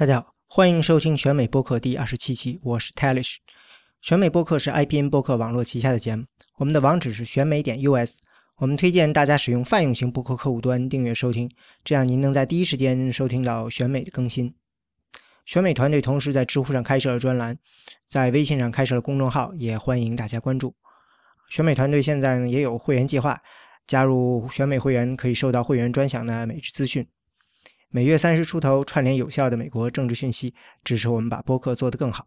[0.00, 3.36] 大家好，欢迎收听选美播客第二十七期，我是 Talish。
[4.00, 6.24] 选美播客是 IPN 播客网络旗下的节目，
[6.56, 8.16] 我们的网址是选美点 US。
[8.56, 11.50] 我们推荐大家使用泛用型播客客户端订阅收听，
[11.84, 14.54] 这样您能在第一时间收听到选美的更新。
[15.44, 17.58] 选美团队同时在知乎上开设了专栏，
[18.08, 20.74] 在微信上开设了公众号，也欢迎大家关注。
[21.50, 23.38] 选美团队现在呢也有会员计划，
[23.86, 27.06] 加入选美会员可以收到会员专享的每日资讯。
[27.92, 30.54] 每月三十出头，串联有效的美国政治讯息，
[30.84, 32.24] 支持我们把播客做得更好。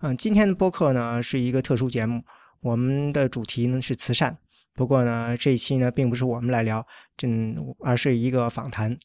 [0.00, 2.22] 嗯，今天的播客呢是一个特殊节目，
[2.60, 4.38] 我们的主题呢是慈善。
[4.74, 6.86] 不过呢，这一期呢并不是我们来聊，
[7.24, 8.96] 嗯，而是一个访谈。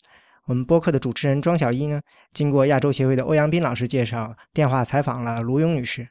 [0.46, 2.00] 我们播客的主持人庄小一呢，
[2.32, 6.08] 经过亚洲协会的欧阳斌老师介绍，电话采访了卢勇女士。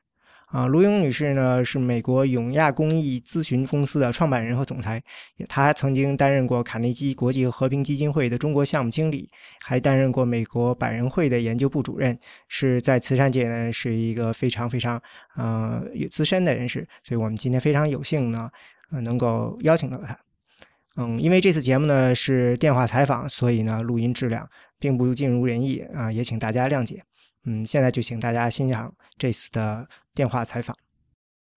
[0.55, 5.03] 啊，卢勇女士呢是美国永亚公益咨询公司的创办人和总裁，
[5.49, 9.29] 她曾经担任过卡内基国际和平基金会的中国项目经理，
[9.61, 15.03] 还担任过美国百人会的研究部主任，是在慈善界呢是一个非常非常
[15.37, 18.49] 呃有资深的人士，所以我们今天非常有幸呢，
[18.93, 20.17] 呃能够邀请到她。
[20.97, 27.03] 嗯，因为这次节目呢是电话采访，所以呢录音质量并不尽如人意啊，也请大家谅解。
[27.45, 30.77] 嗯，现在就请大家欣赏这次的电话采访。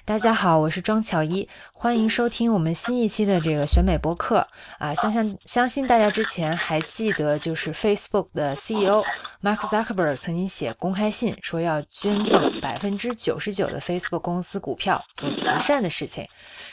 [0.08, 4.48] 大家好，我是庄巧一，欢迎收听我们新一期的这个选美博客
[4.80, 4.96] 啊。
[4.96, 9.04] 相信相信大家之前还记得，就是 Facebook 的 CEO
[9.44, 16.26] Mark Zuckerberg 曾经写公开信说要捐赠百分之九十九的 Facebook 公司股票做慈善的事情。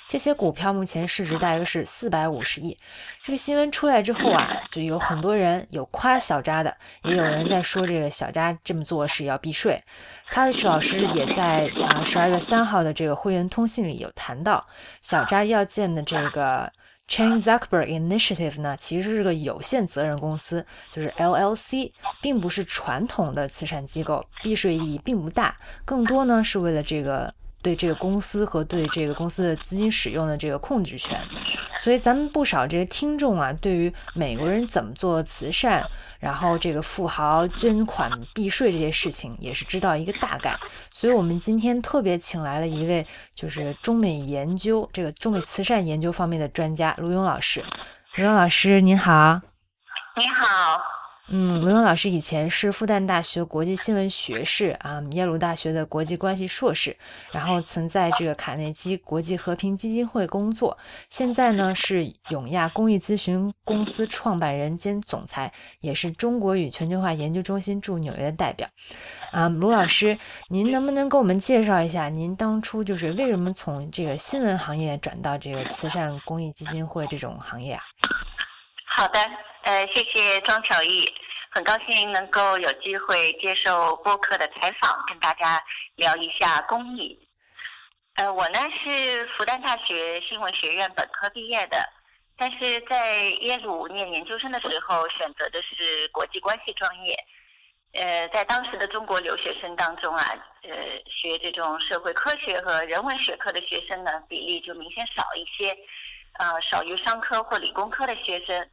[0.06, 2.78] 这些股票目前市值大约是四百五十亿。
[3.24, 9.82] 这个新闻出来之后啊，就有很多人有夸小扎的，也有人在说这个小扎这么做是要避税。
[10.30, 14.67] 卡里什老师也在啊十二月三号的这个会员通信里有谈到，
[15.00, 16.70] 小扎要建的这个
[17.08, 27.33] Chain Zuckerberg Initiative 呢，其实是个有限责任公司，就是 LLC，并不是传统的慈善机构，避税意义并不大，更多呢是为了这个。
[27.65, 31.19] 对这个公司和对这个公司的资金使用的这个控制权，
[31.79, 35.83] 所以咱们不少这个听众啊，对于美国人怎么做慈善，
[36.20, 40.55] 然后这个富豪捐款避税这些事情，也是知道一个大概。
[40.92, 47.64] 所以我们今天特别请来了一位就是中美研究这个中美慈善研究方面的专家卢勇老师。
[48.17, 49.41] 卢勇老师您好，
[50.17, 50.93] 你好。
[51.29, 56.95] 嗯，卢勇老师以前是复旦大学国际新闻学士啊，耶鲁大学的国际关系硕士，
[57.33, 60.77] 然后曾在这个卡内基国际和平基金会工作，
[61.08, 68.68] 现在呢是永亚公益咨询公司创办人兼总裁，也是中国与全球化研究中心驻纽约的代表。
[69.33, 70.18] 啊，卢老师，
[70.51, 77.83] 您能不能给我们介绍一下，您当初就是为什么从这个新闻行业转到这个慈善公益基金会这种行业啊？
[78.95, 79.18] 好的。
[79.64, 81.11] 呃，谢谢庄巧艺，
[81.48, 85.58] 很高兴能够有机会接受播客的采访，跟大家
[85.97, 87.19] 聊一下公益。
[88.17, 91.79] 呃，我呢是复旦大学新闻学院本科毕业的，
[92.36, 97.17] 但是在耶鲁念研究生的时候选择的是国际关系专业。
[97.95, 100.27] 呃，在当时的中国留学生当中啊，
[100.64, 100.69] 呃，
[101.08, 105.74] 学这种社会科学和人文学科的学生呢比例就明显少一些，
[106.35, 108.69] 呃，少于商科或理工科的学生。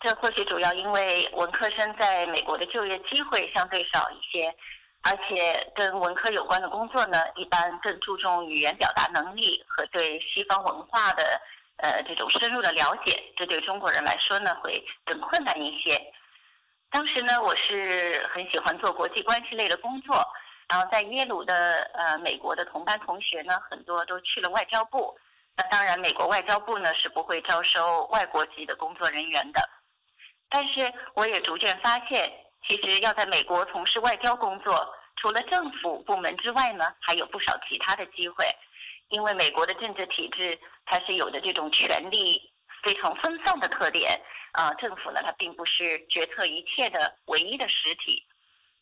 [0.00, 4.54] 这或许主要因为文科生在美国的就业机会相对少一些，
[5.02, 11.40] 而且跟文科有关的工作呢，一般更注重语言表达能力和对西方文化的
[11.78, 16.00] 呃这种深入的了解，这对中国人来说呢会更困难一些。
[16.90, 20.24] 当时呢，我是很喜欢做国际关系类的工作，
[20.68, 25.18] 然后在耶鲁的呃美国的同班同学呢，很多都去了外交部。
[25.56, 29.68] 那当然，美国外交部呢是不会招收外国籍的工作人员的。
[30.50, 32.32] 但是我也逐渐发现，
[32.66, 38.46] 其实要在美国从事外交工作，除了政府部门之外呢，还有不少其他的机会。
[39.10, 42.40] 因为美国的政治体制，它是有的这种权力
[42.82, 44.20] 非常分散的特点。
[44.52, 48.22] 啊，政府呢，它并不是决策一切的唯一的实体。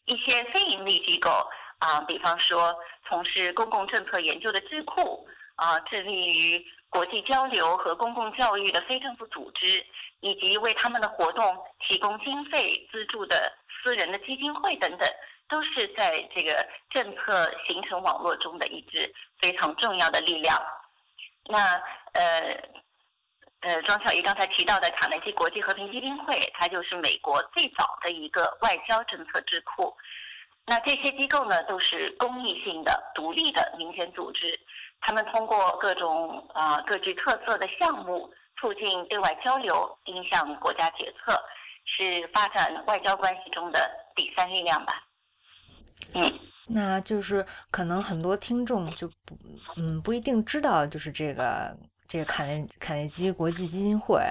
[0.06, 1.30] 一些非盈利机构
[1.78, 2.74] 啊，比方说
[3.09, 6.65] 从事公共政策研究的智库啊，致力于
[6.97, 9.84] 国际交流和公共教育的非政府组织。
[10.21, 11.45] 以及为他们的活动
[11.87, 15.07] 提供经费资助的私人的基金会等等，
[15.47, 20.59] 都是在这个政策形成网络中的一支非常重要的力量。
[21.45, 21.59] 那
[22.15, 22.51] 呃
[23.60, 29.95] 呃，庄小怡刚才提到的卡内基国际和平基金会，它就是美国最早的一个外交政策智库。
[30.65, 34.59] 那这些机构呢，都是公益性的、独立的民间组织，
[35.07, 38.29] 他们通过各种啊各具特色的项目。
[38.59, 41.39] 促进对外交流，影响国家决策，
[41.85, 44.95] 是发展外交关系中的第三力量吧。
[46.15, 46.33] 嗯，
[46.67, 49.37] 那就是可能很多听众就不，
[49.77, 51.77] 嗯，不一定知道，就是这个
[52.09, 54.23] 这个卡内卡内基国际基金会。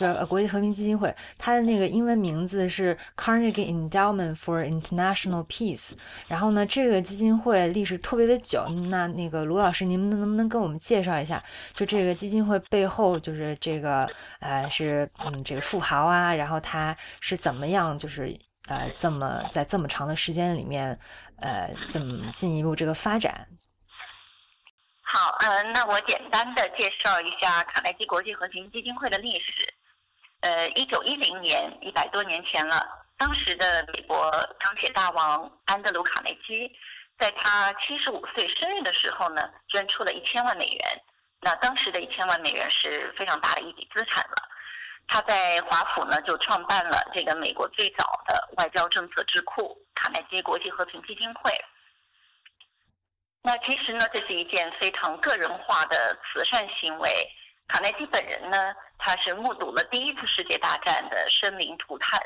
[0.00, 5.90] 就是国际和平基金会，它的那个英文名字是 Carnegie Endowment for International Peace。
[6.26, 8.66] 然后呢，这个基金会历史特别的久。
[8.88, 11.44] 那那个卢老师，您能不能跟我们介绍一下，
[11.74, 14.08] 就这个基金会背后，就是这个
[14.38, 18.34] 呃是嗯这个富豪啊，然后他是怎么样，就是
[18.68, 20.98] 呃这么在这么长的时间里面，
[21.36, 23.46] 呃怎么进一步这个发展？
[25.02, 29.69] 好，嗯，那我简单的介绍一下卡耐基国际和平基金会的历史。
[30.40, 32.86] 呃，一九一零年，一百多年前了。
[33.18, 36.70] 当时的美国钢铁大王安德鲁·卡内基，
[37.18, 41.02] 在他七十五岁生日的时候呢，捐出了一千万美元。
[41.42, 44.48] 那当时的一千万美元是非常大的一笔资产了。
[45.08, 51.52] 他在华府呢，就创办了这个美国最早的外交政策智库——卡耐基国际和平基金会。
[53.42, 57.10] 那其实呢，这是一件非常个人化的慈善行为。
[57.70, 62.20] 卡耐基本人呢，他是目睹了第一次世界大战的生灵涂炭，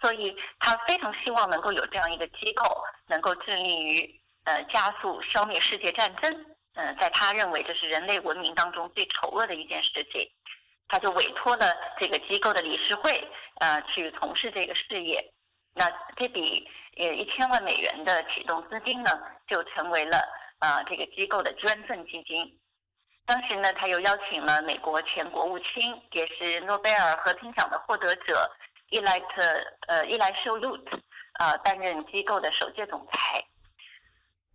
[0.00, 2.64] 所以他非常希望能够有这样一个机构，
[3.08, 6.46] 能够致力于呃加速消灭世界战争。
[6.74, 10.30] 嗯，在他认为这是人类文明当中最丑恶的一件事情，
[10.86, 13.10] 他就委托了这个机构的理事会
[13.60, 15.32] 呃去从事这个事业。
[15.74, 16.68] 那这笔
[16.98, 19.10] 呃一千万美元的启动资金呢，
[19.48, 20.18] 就成为了
[20.60, 22.56] 呃这个机构的捐赠基金。
[23.26, 28.50] 当时呢，他又邀请了美国前国务卿，也是诺贝尔和平奖的获得者
[28.90, 29.42] 伊莱特
[29.88, 30.98] 呃伊莱秀路特
[31.38, 33.42] 呃担任机构的首届总裁。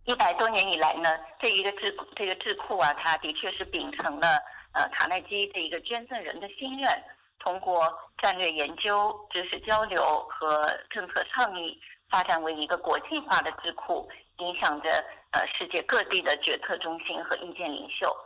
[0.04, 4.38] 一百多年以来呢，这一个智这个智库啊，它的确是秉承了
[4.72, 7.04] 呃卡耐基这一个捐赠人的心愿，
[7.40, 11.76] 通过战略研究、知识交流和政策倡议，
[12.08, 14.08] 发展为一个国际化的智库，
[14.38, 14.88] 影响着
[15.32, 18.16] 呃世界各地的决策中心和意见领袖。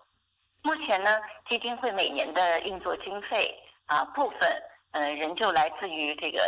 [0.65, 1.11] 目前呢，
[1.47, 4.51] 基金会每年的运作经费啊部分，
[4.93, 6.41] 呃，仍旧来自于这个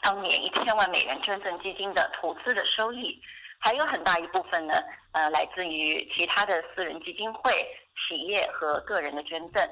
[0.00, 3.20] 当年一千万美元捐赠基金的投资的收益，
[3.58, 4.74] 还有很大一部分呢，
[5.12, 7.52] 呃，来自于其他的私人基金会、
[8.08, 9.68] 企业和个人的捐赠。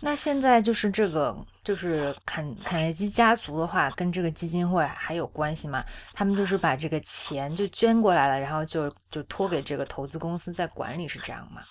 [0.00, 5.84] 那现在就是这个，就是坎坎内基家族的话，跟这个基金会还有关系吗？
[6.14, 11.62] 他们就是把这个钱就捐过来了，然后就就托给这个投资公司在管理，是这样吗？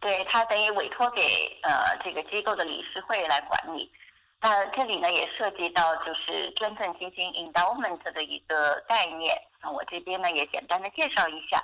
[0.00, 1.22] 对他等于委托给
[1.62, 3.92] 呃这个机构的理事会来管理，
[4.40, 11.62] 那这里呢也涉及到就是捐赠基金 endowment 的一个概念，那我这边呢也简单的介绍一下，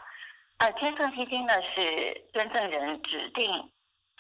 [0.59, 3.71] 呃捐赠基金呢是捐赠人指定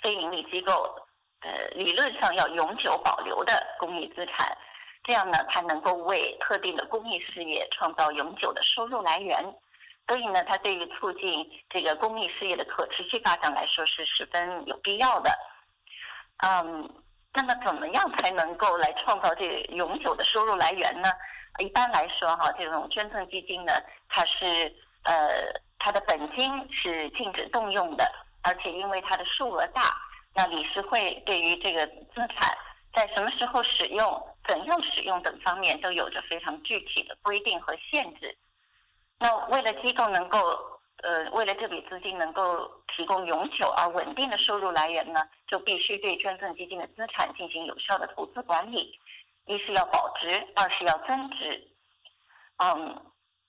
[0.00, 0.98] 非盈利机构，
[1.40, 4.56] 呃理论上要永久保留的公益资产，
[5.04, 9.54] 这样呢才能够为特定的公益事业创造永久的收入来源。
[10.08, 15.30] 所以呢，它对于促进这个公益事业的可持续发展来说是十分有必要的。
[16.46, 16.88] 嗯，
[17.34, 21.10] 那么怎么样才能够来创造这永久的收入来源呢？
[21.58, 23.72] 一般来说，哈，这种捐赠基金呢，
[24.08, 24.72] 它是
[25.04, 25.14] 呃，
[25.78, 28.06] 它的本金是禁止动用的，
[28.42, 29.82] 而且因为它的数额大，
[30.34, 32.56] 那理事会对于这个资产
[32.94, 38.36] 在什么时候使用、怎样使用等方面都有着非常具体的规定和限制。
[39.18, 40.38] 那为了机构能够，
[41.02, 48.98] 呃，为了这笔资金能够提供永久而稳定的收入来源呢，就必须对捐赠基金的资产进行有效的投资管理。
[49.46, 51.68] 一是要保值，二是要增值。
[52.58, 53.00] 嗯，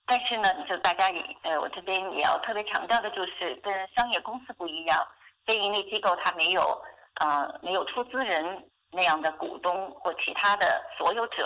[0.06, 5.06] 但是呢，就大家也，呃，我这边也要特别强调的就是，跟商业公司不一样，
[5.44, 6.80] 非盈利机构它没有，
[7.20, 11.44] 呃，没有出资人那样的股东或其他的所有者，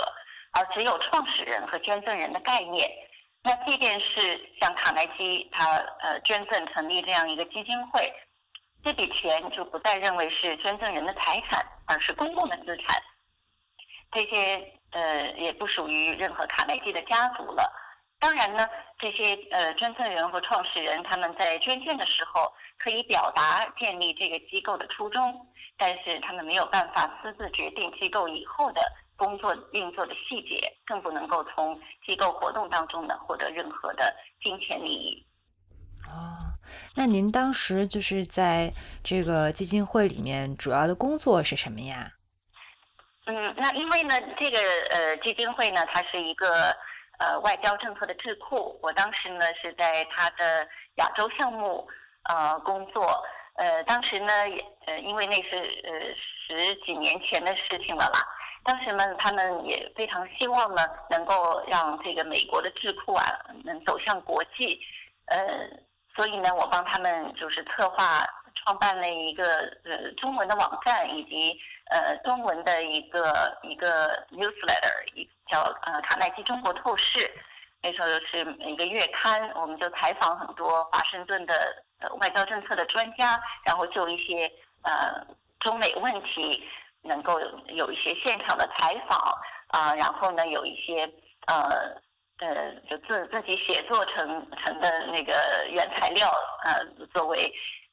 [0.53, 2.89] 而只有创始人和捐赠人的概念。
[3.45, 8.13] 那即便是像卡耐基他呃捐赠成立这样一个基金会，
[8.85, 13.03] 这笔钱就不再认为是捐赠人的财产，而是公共的资产。
[14.13, 17.69] 这些呃也不属于任何卡耐基的家族了。
[18.21, 18.69] 当然呢，
[19.01, 25.47] 这些呃捐赠人和创始人他们在捐献的时候可以表达建立这个机构的初衷，
[25.77, 28.81] 但是他们没有办法私自决定机构以后的。
[29.23, 34.13] 工作运作的细节，更不能够从机构活动当中呢获得任何的
[34.43, 35.25] 金钱利益。
[36.09, 36.51] 哦，
[36.97, 38.73] 那您当时就是在
[39.05, 42.11] 这个基金会里面主要的工作是什么呀？
[43.27, 44.59] 嗯，那因为呢，这个
[44.91, 46.77] 呃基金会呢，它是一个
[47.21, 48.77] 呃外交政策的智库。
[48.83, 51.87] 我当时呢是在它的亚洲项目
[52.25, 53.23] 呃工作。
[53.55, 55.93] 呃，当时呢也呃因为那是呃
[56.49, 58.19] 十几年前的事情了啦。
[58.65, 63.25] 当时呢，他们也非常希望呢，能够让这个美国的智库啊，
[63.65, 64.81] 能走向国际。
[65.27, 65.39] 呃，
[66.15, 69.45] 所以呢，我帮他们就是策划创办了一个
[69.85, 71.59] 呃中文的网站，以及
[71.91, 77.31] 呃中文的一个一个 newsletter，一叫呃卡耐基中国透视。
[77.83, 84.49] 那时候是一个月刊，我们就采访很多华盛顿的呃外交政策的专家，然后就一些
[84.83, 85.27] 呃
[85.59, 86.63] 中美问题
[87.03, 89.19] 能够有一些现场的采访
[89.69, 91.05] 啊，然后呢有一些
[91.47, 91.69] 呃
[92.39, 96.33] 呃就自自己写作成成的那个原材料
[96.65, 97.53] 呃作为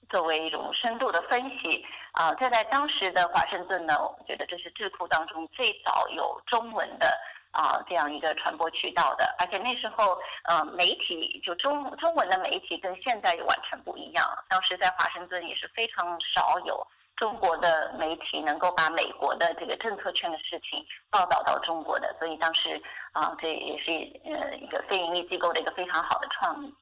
[0.09, 7.17] 作为一种深度的分析啊，这在当时的华盛顿呢，我觉得这是智库当中最早有中文的。
[7.51, 14.23] 啊，这样一个传播渠道的，而且那时候，呃，媒体就中中文的媒体跟现在完全不一样。
[14.47, 16.85] 当时在华盛顿也是非常少有
[17.19, 23.91] 中国的媒体能够把美国的这个政策圈的事情报道到中国的，所以当时啊，这也是
[24.23, 26.73] 呃一个非盈利机构的一个非常好的创意。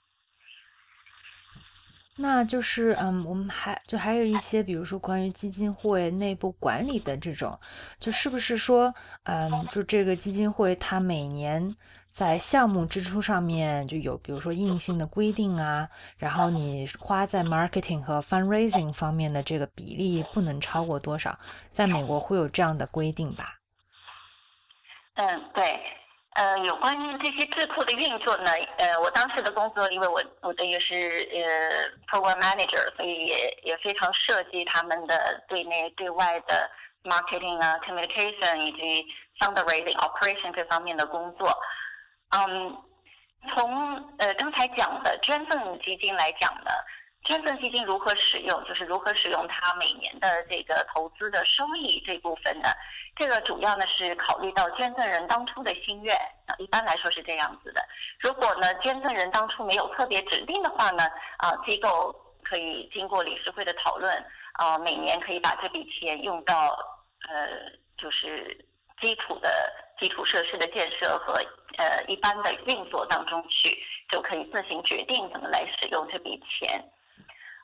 [2.20, 7.60] 那就是，嗯，我们还就还有一些，比如说关于基金会内部管理的这种，
[8.00, 11.76] 就是不是说，嗯，就这个基金会它每年
[12.18, 21.38] 在项目支出上面就有，比如说硬性的规定啊，然后你花在 marketing 和 fundraising 方面的这个比例不能超过多少，
[21.70, 23.60] 在美国会有这样的规定吧？
[25.14, 25.80] 嗯，对。
[26.34, 30.96] 呃，有关于这些智库的运作呢，呃，我当时的工作，因为我我的也是
[31.32, 36.68] 呃 program manager，所以也也非常涉及他们的对内对外的
[37.04, 39.06] marketing 啊，communication 以及
[39.40, 41.56] fundraising operation 这方面的工作。
[42.30, 42.78] 嗯，
[43.54, 46.72] 从呃刚才讲的捐赠基金来讲呢。
[47.26, 48.64] 捐赠基金如何使用？
[48.64, 52.70] 就是如何使用它每年的这个投资的收益这部分呢？
[53.18, 56.16] 这个主要呢是考虑到捐赠人当初的心愿
[56.46, 57.86] 啊，一般来说是这样子的。
[58.20, 61.04] 如果呢捐赠人当初没有特别指定的话呢，
[61.40, 66.70] 啊机构可以经过理事会的讨论啊，每年可以把这笔钱用到
[67.28, 68.66] 呃就是
[69.02, 69.50] 基础的
[70.00, 71.34] 基础设施的建设和
[71.78, 73.78] 呃一般的运作当中去，
[74.10, 76.84] 就可以自行决定怎么来使用这笔钱。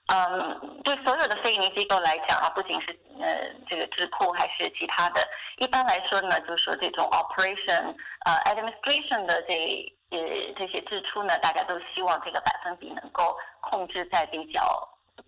[0.08, 5.25] 嗯，对所有的非营利机构来讲啊，不仅是呃这个智库，还是其他的。
[5.60, 10.20] 一般来说呢，就是说这种 operation 呃 administration 的这呃
[10.58, 14.62] 这些支出呢，大家都希望这个百分比能够控制在比较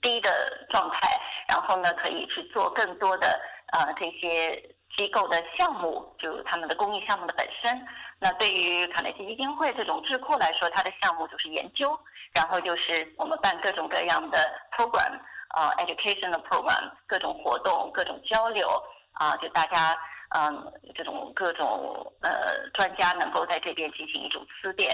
[0.01, 1.09] 低的状态，
[1.47, 3.39] 然后呢可以去做更多的
[3.71, 4.61] 呃这些
[4.97, 7.87] 机构的项目，就他们的公益项目的本身。
[8.19, 11.97] 那对于卡内基基金会这种智库来说，它的项目就是研究。
[12.33, 14.37] 然后就是我们办各种各样的
[14.75, 15.17] program，
[15.49, 18.67] 啊，educational program，各种活动，各种交流，
[19.13, 19.97] 啊，就大家，
[20.35, 24.91] 嗯，这种各种呃专家能够在这边进行一种思辨，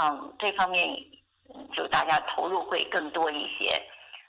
[0.00, 0.84] 嗯，这方面
[1.72, 3.70] 就大家投入会更多一些。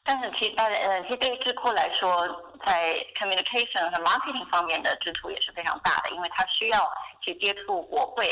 [0.04, 2.28] 但是其当然，呃，其实对于智库来说，
[2.66, 6.90] 在 communication 和 marketing 方面的支出也是非常大的，因为它需要
[7.22, 8.28] 去接触国会，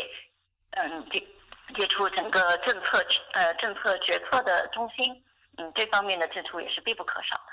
[0.72, 1.26] 嗯，这。
[1.76, 5.14] 接触整个政策呃政策决策的中心，
[5.60, 7.44] 嗯，这方面的支出也是必不可少的。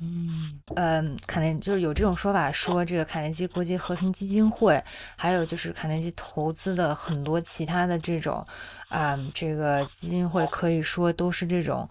[0.00, 4.80] 嗯，呃，卡内就是有这种说法，说这个卡内基国际和平基金会，
[5.18, 8.46] 还有就是卡内基投资的很多其他的这种，
[8.88, 11.90] 啊，这个基金会可以说都是这种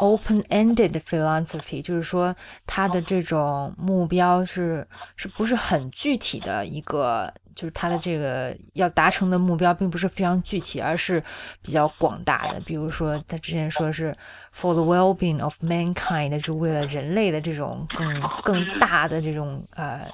[0.00, 2.34] open-ended philanthropy，就是说
[2.66, 4.86] 它的这种目标是
[5.16, 7.32] 是不是很具体的一个。
[7.54, 11.22] 就是他的这个要达成的目标并不是非常具体，而是
[11.62, 12.58] 比较广大的。
[12.62, 14.12] 比如说，他之前说是
[14.52, 18.08] for the well-being of mankind，是为了人类的这种更
[18.42, 20.04] 更大的这种呃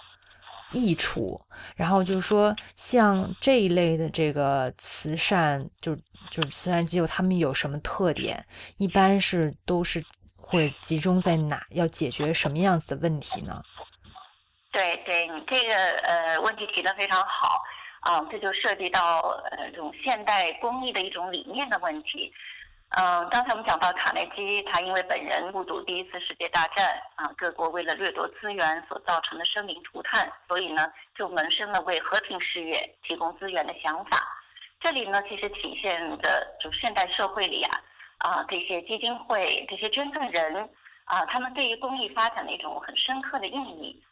[0.73, 1.41] 益处。
[1.77, 5.97] 然后就是说，像这一类的这个慈善，就
[6.31, 8.45] 就是慈善机构，他们有什么特点？
[8.79, 10.05] 一般是都是
[10.37, 11.65] 会集中在哪？
[11.71, 13.62] 要解决什么样子的问题呢？
[14.73, 15.75] 对对，你这个
[16.05, 17.61] 呃问题提得非常好，
[18.00, 22.33] 啊，这就涉及到呃这种现代公益的一种理念的问题。
[22.91, 30.87] 嗯，刚才我们讲到卡内基，他因为本人目睹第一次世界大战啊，各国为了掠夺资源所造成的生灵涂炭，所以呢
[31.17, 34.19] 就萌生了为和平事业提供资源的想法。
[34.81, 37.81] 这里呢其实体现的就现代社会里啊
[38.19, 40.69] 啊这些基金会、这些捐赠人
[41.05, 44.03] 啊，他们对于公益发展的一种很深刻的意义。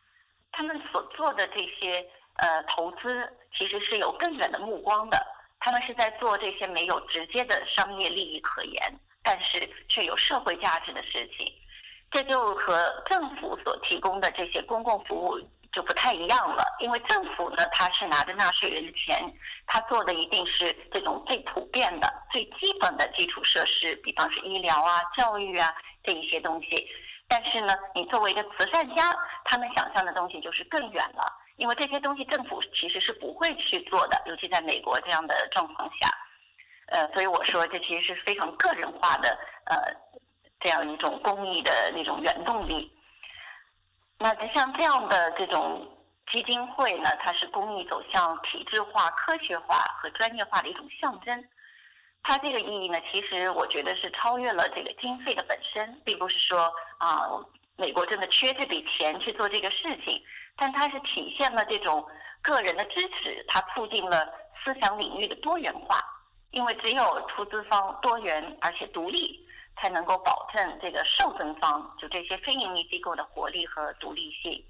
[0.52, 2.04] 他们所做的这些
[2.36, 5.24] 呃投资，其实是有更远的目光的。
[5.60, 11.46] 他们是在做这些没有直接的商业利益可言，但是却有社会价值的事情。
[12.10, 15.38] 这就和政府所提供的这些公共服务
[15.72, 19.22] 就不太一样了，因为政府呢，它是拿着纳税人的钱，
[19.66, 25.72] 它做的一定是这种最普遍的、最基本的基础设施，比方是医疗啊、教育啊
[26.02, 26.88] 这一些东西。
[27.28, 36.08] 但是呢，你作为一个慈善家，他们想象的东西就是更远了，因为这些东西政府其实是不会去做的，尤其在美国这样的状况下。
[36.86, 39.76] 呃，所以我说这其实是非常个人化的，呃，
[40.58, 42.90] 这样一种公益的那种原动力。
[44.18, 45.86] 那像这样的这种
[46.32, 51.44] 基金会呢，它是公益走向体制化、科学化和专业化的一种象征。
[52.22, 57.30] 它这个意义呢，其实我觉得是超越了这个经费的本身，并不是说啊，
[57.76, 60.20] 美国真的缺这笔钱去做这个事情，
[60.56, 62.04] 但它是体现了这种
[62.42, 64.26] 个人的支持，它促进了
[64.64, 65.98] 思想领域的多元化。
[66.50, 69.46] 因为只有出资方多元而且独立。
[69.80, 74.64] 才能够保证这个受赠方就这些非盈利机构的活力和独立性。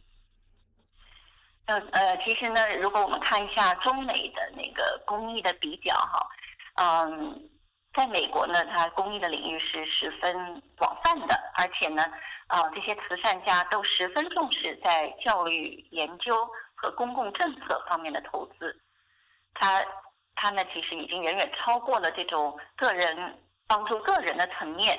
[1.66, 6.26] 呃呃，其实呢，如果我们看一下中美的那个公益的比较哈，
[6.76, 7.50] 嗯，
[7.94, 12.02] 在美国呢，它公益的领域是十分广泛的，而且呢，
[12.46, 18.74] 啊，这些慈善家都十分重视在教育、研究和公共政策方面的投资。
[19.54, 19.84] 他
[20.36, 23.38] 他呢，其实已经远远超过了这种个人。
[23.68, 24.98] 帮助个人的层面，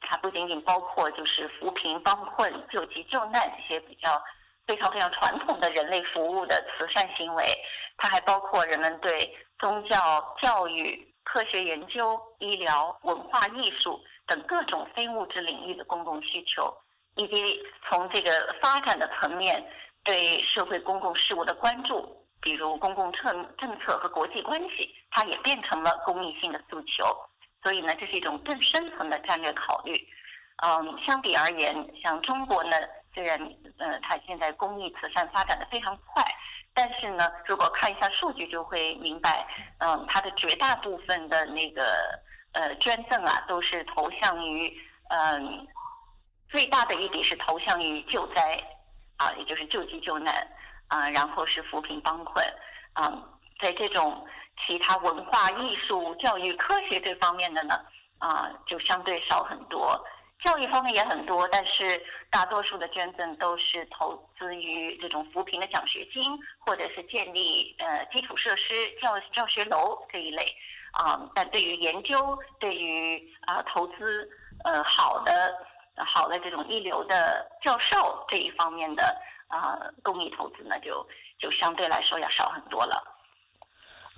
[0.00, 4.20] 它不仅仅包括就是扶贫帮困、救急救难这些比较
[4.66, 7.44] 非常非常传统的人类服务的慈善行为，
[7.98, 16.74] 它还包括人们对宗教、教育、科学研究、医疗、文化艺术等各种非物质领域的公共需求，
[17.16, 19.62] 以及从这个发展的层面
[20.02, 27.04] 对社会公共事务的关注，比如公共政政策和国际关系，它也变成了公益性的诉求。
[27.62, 29.92] 所以呢，这是一种更深层的战略考虑。
[30.64, 32.76] 嗯，相比而言，像中国呢，
[33.14, 33.38] 虽然
[33.78, 36.22] 呃，它现在公益慈善发展的非常快，
[36.74, 39.46] 但是呢，如果看一下数据，就会明白，
[39.78, 42.20] 嗯，它的绝大部分的那个
[42.52, 44.76] 呃捐赠啊，都是投向于
[45.10, 45.66] 嗯，
[46.48, 48.60] 最大的一笔是投向于救灾
[49.16, 50.34] 啊，也就是救急救难
[50.88, 52.44] 啊，然后是扶贫帮困
[52.94, 53.12] 啊，
[53.60, 54.26] 在这种。
[54.66, 57.80] 其他文化艺术、教育、科学这方面的呢，
[58.18, 59.98] 啊，就相对少很多。
[60.44, 66.22] 教育方面也很多，但是大多数的捐赠都是投资于这种扶贫的奖学金，
[66.60, 70.44] 或者是建立呃基础设施、教教学楼这一类。
[70.92, 74.28] 啊，但对于研究、对于啊投资
[74.64, 75.54] 呃好的
[75.96, 79.02] 好的这种一流的教授这一方面的
[79.48, 81.06] 啊公益投资呢，就
[81.38, 83.02] 就相对来说要少很多了。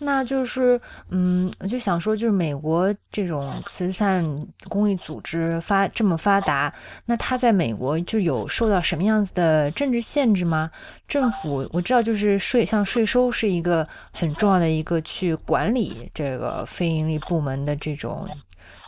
[0.02, 4.24] 那就是，嗯，就想说，就是美国这种慈善
[4.66, 6.72] 公益组织发这么发达，
[7.04, 10.70] 那它在美国就有受到什么样子的政治限制吗？
[11.06, 18.26] 政府我知道，就是税，像税收是一个很重要的一个去管理这个非盈利部门的这种。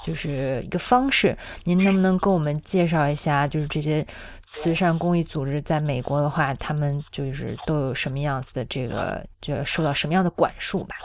[0.03, 3.47] 就是一个方式，您能不能跟我们介绍一下？
[3.47, 4.05] 就是这些
[4.49, 10.97] 慈善公益组织在美国的话，他们就是都有什么样子的这个，就受到什么样的管束吧？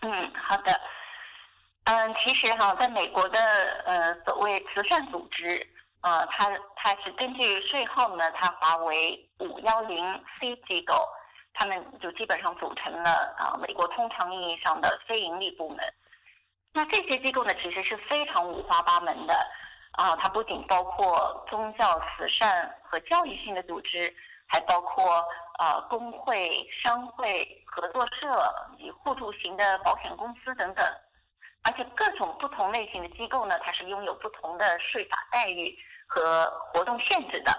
[0.00, 0.80] 嗯，好的。
[1.84, 3.38] 嗯，其实哈，在美国的
[3.84, 5.64] 呃所谓慈善组织
[6.00, 10.04] 呃，它它是根据税号呢，它划为五幺零
[10.40, 11.06] C 机构，
[11.54, 15.78] 他们就基本上组成了啊美国通常意义上的非盈利部门。
[16.76, 19.34] 那这些机构呢，其实是非常五花八门的，
[19.92, 24.14] 啊，它不仅包括宗教、慈善和教育性的组织，
[24.46, 25.24] 还包括
[25.58, 30.86] 呃工会、商会、合作社以及互助型的保险公司等等，
[31.62, 35.74] 而且各种不同类型的机构呢，它是拥有不同的税法待遇
[36.06, 37.58] 和活动限制的，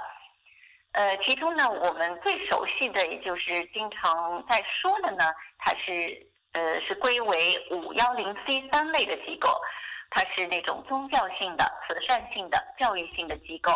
[0.92, 6.28] 呃，其中呢，我们最熟悉的也就是经常在说的呢，它是。
[6.54, 9.62] 呃，是归为五幺零 C 三类的机构，
[10.10, 13.72] 它是那种宗教性的、慈善性的、教育性的机构。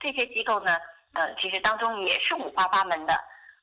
[0.00, 0.76] 这些机构呢，
[1.14, 3.14] 呃，其实当中也是五花八门的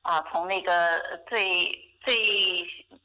[0.02, 0.98] 啊，从那个
[1.28, 1.64] 最
[2.02, 2.16] 最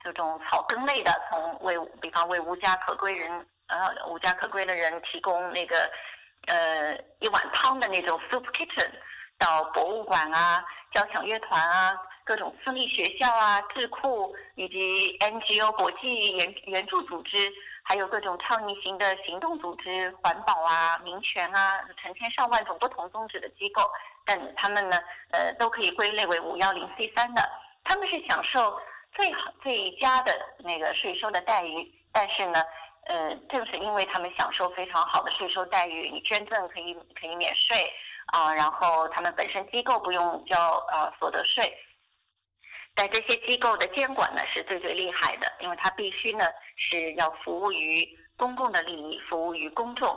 [0.04, 5.76] 这种草根类的，从为比方为无家可归人呃无家可归的人提供那个
[6.48, 8.89] 呃一碗汤的那种 soup kitchen，
[9.38, 11.95] 到博物馆啊、交响乐团啊。
[12.30, 23.82] 各种私立学校啊、智库以及 NGO 国际援援助组织，还有各种倡议型的行动组织、环保啊、民权啊，成千上万种不同宗旨的机构，
[24.28, 25.00] 但他们呢，
[25.32, 27.42] 呃，都可以归类为五幺零 C 三的。
[27.84, 28.80] 他们是享受
[29.15, 32.62] 最好最佳的那个税收的待遇，但是呢，
[33.08, 37.92] 呃，正是因为他们享受非常好的税收待遇，你捐赠可以可以免税
[38.28, 41.76] 啊，然后他们本身机构不用交呃所得税。
[42.99, 46.43] 在这些机构的监管呢是最最厉害的，因为它必须呢
[46.75, 50.09] 是要服务于公共的利益，服务于公众。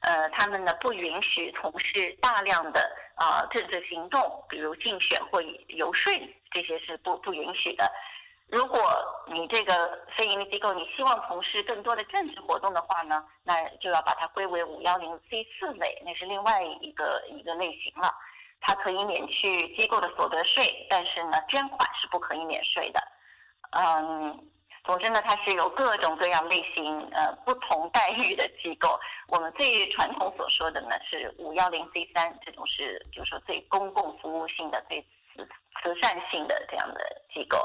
[0.00, 2.80] 呃，他们呢不允许从事大量的
[3.14, 6.12] 啊政治行动，比如竞选或游说，
[6.50, 7.88] 这些是不不允许的。
[8.48, 8.82] 如果
[9.28, 18.12] 你这个非营利机构你希望从事更多的政治活动的话呢，那就要把它归为五幺零 C 四类，那是另外一个一个类型了。
[18.64, 23.00] 它可以免去机构的所得税，但是呢，捐款是不可以免税的。
[23.70, 24.50] 嗯。
[24.86, 29.00] 总之呢，它是有各种各样类型、呃不同待遇的机构。
[29.28, 35.00] 我们最传统所说的呢是五幺零 C 三，这种是就是说最公共服务性的、最
[35.34, 35.42] 慈
[35.82, 37.00] 慈善性的这样的
[37.32, 37.56] 机构。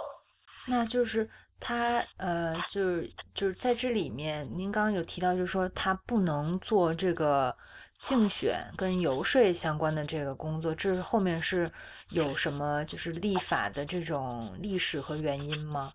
[0.66, 7.54] 那就是它呃，就是就是在这里面，您刚刚有提到，就是说它不能做这个
[8.02, 11.70] 竞选跟游说相关的这个工作，这后面是
[12.10, 15.94] 有什么就是立法的这种历史和原因吗？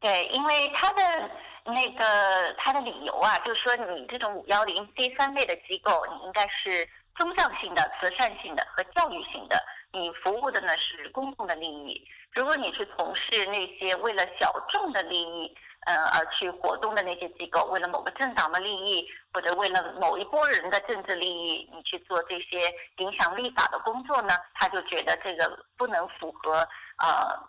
[0.00, 1.30] 对，因为他的
[1.64, 12.00] 那个他的理由啊，就是说你这种五幺零 C 三类的机构，你应该是宗教性的、慈善性的和教育性的，你服务的呢是公共的利益。
[12.32, 15.54] 如果你是从事那些为了小众的利益，
[15.86, 26.66] 嗯而去活动的那些机构，为了某个政党的利益或者为了某一波人的政治利益，你去做这些影响立法的工作呢，他就觉得这个不能符合
[26.98, 27.48] 呃。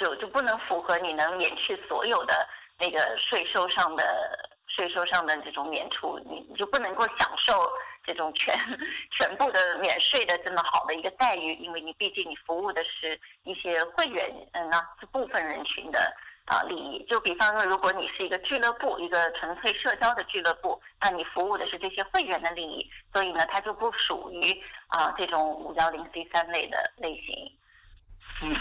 [0.00, 2.44] 就就不能符合你能免去所有的
[2.76, 4.04] 那个税收上的
[4.66, 7.70] 税收上的这种免除，你你就不能够享受
[8.02, 8.52] 这种全
[9.16, 16.12] 全部的免税的这么好的一个待遇，因为你毕竟你服务的是一些会员，嗯那是部分人群的
[16.46, 17.04] 啊利益。
[17.08, 24.52] 就比方说，如果你是一个俱乐部，一个纯粹社交的俱乐部，那你服务的是这些会员的利益，所以呢，它就不属于
[24.88, 27.52] 啊这种五幺零 C 三类的类型，
[28.42, 28.56] 嗯。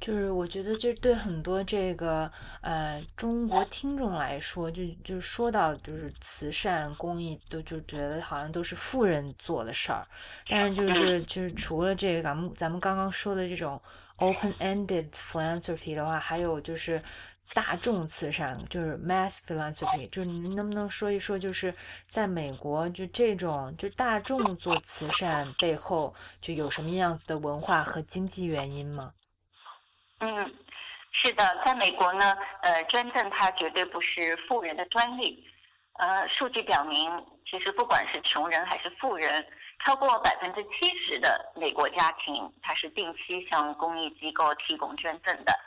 [0.00, 10.06] 就是我觉得，就对很多这个呃中国听众来说，就就说到就是慈善公益，都就觉得好像都是富人做的事儿。
[10.48, 13.78] 但是就是就是除了这个咱们咱们刚刚说的这种
[14.20, 17.02] open-ended philanthropy 的话，还有就是
[17.52, 20.08] 大众慈善，就是 mass philanthropy。
[20.10, 21.74] 就是您能不能说一说，就是
[22.06, 29.12] 在美国就这种就大众做慈善背后就有什么样子的文化和经济原因吗？
[30.20, 30.54] 嗯，
[31.12, 35.44] 是的，在美国呢，呃，捐赠它绝对不是富人的专利。
[35.94, 37.10] 呃，数据表明，
[37.50, 39.44] 其实不管是穷人还是富人，
[39.84, 45.58] 超过百分之七十的美国家庭，它是定期向公益机构提供捐赠的。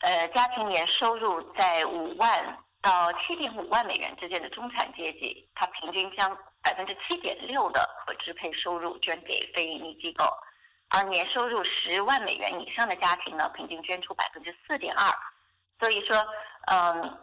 [0.00, 10.24] 呃，家庭年收入在五万到七点五万美元之间的中产阶级，他平均将百分之七点六的可支配收入捐给非营利机构。
[10.90, 15.04] 而年收入十万美元以上的家庭呢，平均捐出百分之四点二，
[15.80, 16.16] 所以说，
[16.70, 17.18] 嗯，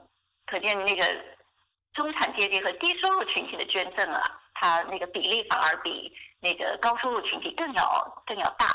[0.46, 1.04] 可见那个
[1.94, 4.22] 中产阶级和低收入群体的捐赠啊，
[4.54, 8.68] 它那个比例反而比那个高收入群体更要更要大。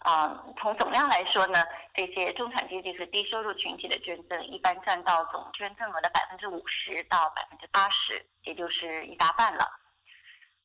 [0.00, 1.62] 啊，从总量来说呢，
[1.94, 9.68] 这些中产阶级和低收入群体的捐赠一般占到总捐赠额的百分之五十到百分之八十，也就是一大半了。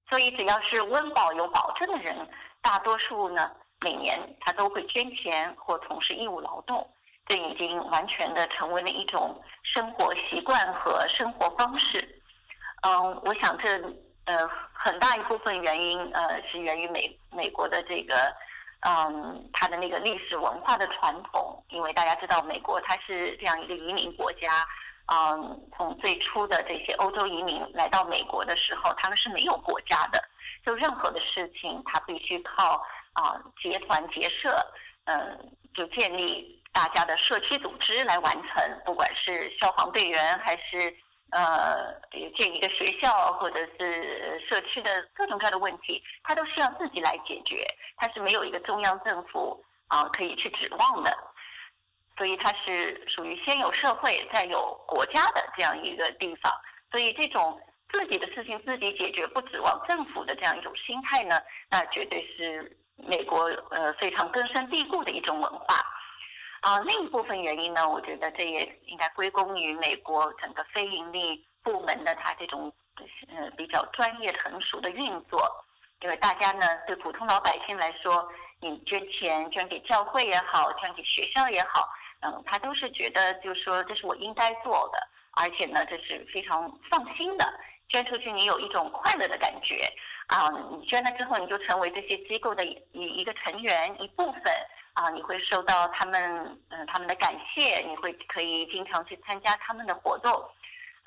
[0.09, 2.29] 所以，只要是温饱有保证的人，
[2.61, 3.51] 大多数呢。
[3.81, 6.89] 每年他都会捐钱或从事义务劳动，
[7.27, 12.21] 这已经完全的成为了一种生活习惯和生活方式。
[12.81, 13.81] 嗯，我想这
[14.25, 18.15] 呃很大一部分原因呃是源于美美国的这个
[18.81, 24.65] 嗯它的那个历史文化的传统，因为大家知道美国它是这样一个移民国家，
[25.07, 30.21] 嗯，从最初的这些欧洲移民来到美国的时候，他们是没有国家的，
[30.65, 32.85] 就任何的事情他必须靠。
[33.13, 34.57] 啊，结团结社，
[35.03, 35.39] 嗯，
[35.75, 40.93] 就建立大家的社区组织来完成，不管是消防队员还是
[41.29, 41.93] 呃
[42.35, 47.63] 建一个学校或者是社区的各种各样的问题，它都需要自己来解决，
[47.95, 51.15] 它是没有一个中央政府啊可以去指望的，
[52.17, 56.51] 所以它是属于先有社会再有国家的这样一个地方，
[56.91, 62.77] 所以这种自己的事情自己解决，不指望政府的这样一种心态呢，那绝对是。
[62.95, 65.75] 美国呃非常根深蒂固的一种文化，
[66.63, 72.71] 啊，另一部分原因呢，我觉得这也应该归功于美国整个非盈利部门的它这种
[73.27, 75.45] 呃比较专业成熟的运作。
[75.99, 78.25] 因为大家呢，对普通老百姓来说，
[78.61, 81.89] 你捐钱捐给教会也好，捐给学校也好，
[82.21, 84.99] 嗯，他都是觉得就是说这是我应该做的，
[85.31, 87.59] 而且呢，这是非常放心的。
[87.89, 89.75] 捐出去，你有一种快乐的感觉
[90.27, 90.49] 啊！
[90.71, 94.43] 你捐了之后，你就成为这些机构的一一个成员一部分，
[94.93, 100.33] 啊，你会受到他们嗯他们的感谢，你会可以经常去参加他们的活动，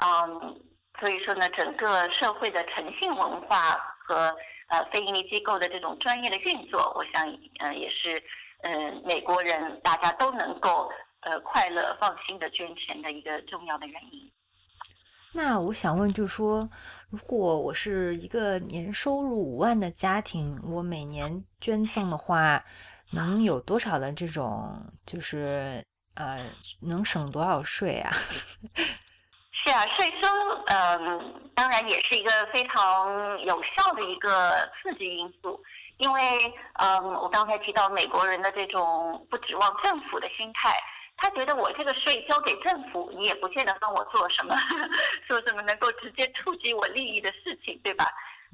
[0.05, 0.61] 嗯，
[1.01, 4.35] 所以说呢，整个社会的诚信文化和
[4.69, 7.27] 呃非盈利机构的这种专业的运作，我想
[7.61, 8.23] 嗯也是
[8.63, 14.31] 嗯美国人大家都能够呃快乐放心的捐钱的一个重要的原因。
[15.37, 16.67] 那我想问，就是说，
[17.11, 22.65] 如果我是一个年收入五万的家庭，我每年捐赠的话，
[23.13, 26.43] 能有多少的这种，就是呃，
[26.81, 28.11] 能省多少税啊？
[29.53, 30.27] 是啊，税收，
[30.69, 35.61] 嗯，当然也是一个非常有效的一个刺激因素，
[35.99, 36.21] 因为，
[36.79, 40.75] 嗯，我刚才提到美国人的这种不指望政府的心态。
[41.17, 44.55] 他觉得我这个税交给政府，你也不见得帮我做什么，
[45.27, 48.05] 做什么能够直接触及我利益的事情，对吧？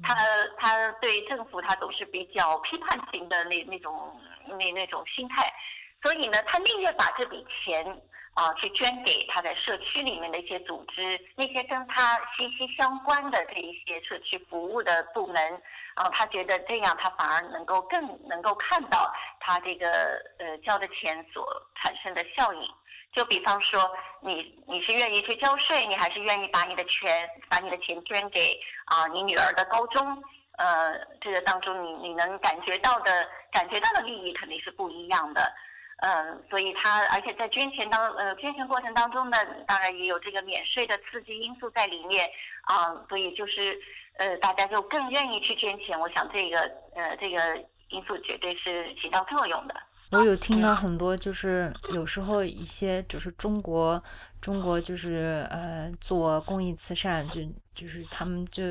[0.01, 0.15] 他
[0.57, 5.53] 他对政府他总是比较批判型的那那种那那种心态，
[6.01, 7.85] 所以呢，他宁愿把这笔钱
[8.33, 15.61] 啊去捐给他在社区里面的一些组织，那些跟他息息相关的这一些社区服务的部门。
[15.95, 22.61] 啊，他觉得这样，他反而能够更能够看到他这个呃交的钱所产生的效应。
[23.11, 23.79] 就比方说，
[24.19, 30.23] 你你是愿意去交税，你还是愿意把你的钱把你的钱捐给啊你女儿的高中？
[30.57, 35.53] 呃，这个当中你你能感觉到的感觉到的利益肯定是不一样的。
[36.05, 42.29] 嗯，所以他而且在捐钱当呃捐钱过程当中呢，当然也有这个免税的刺激因素在里面
[42.63, 43.79] 啊，所以就是。
[44.15, 46.59] 呃，大家就更愿意去捐钱，我想这个
[46.93, 47.57] 呃，这个
[47.89, 49.73] 因素绝对是起到作用的。
[50.11, 53.99] 我有听到很多，就是有时候一些就是中国
[54.39, 57.41] 中国就是呃做公益慈善，就
[57.73, 58.61] 就是他们就。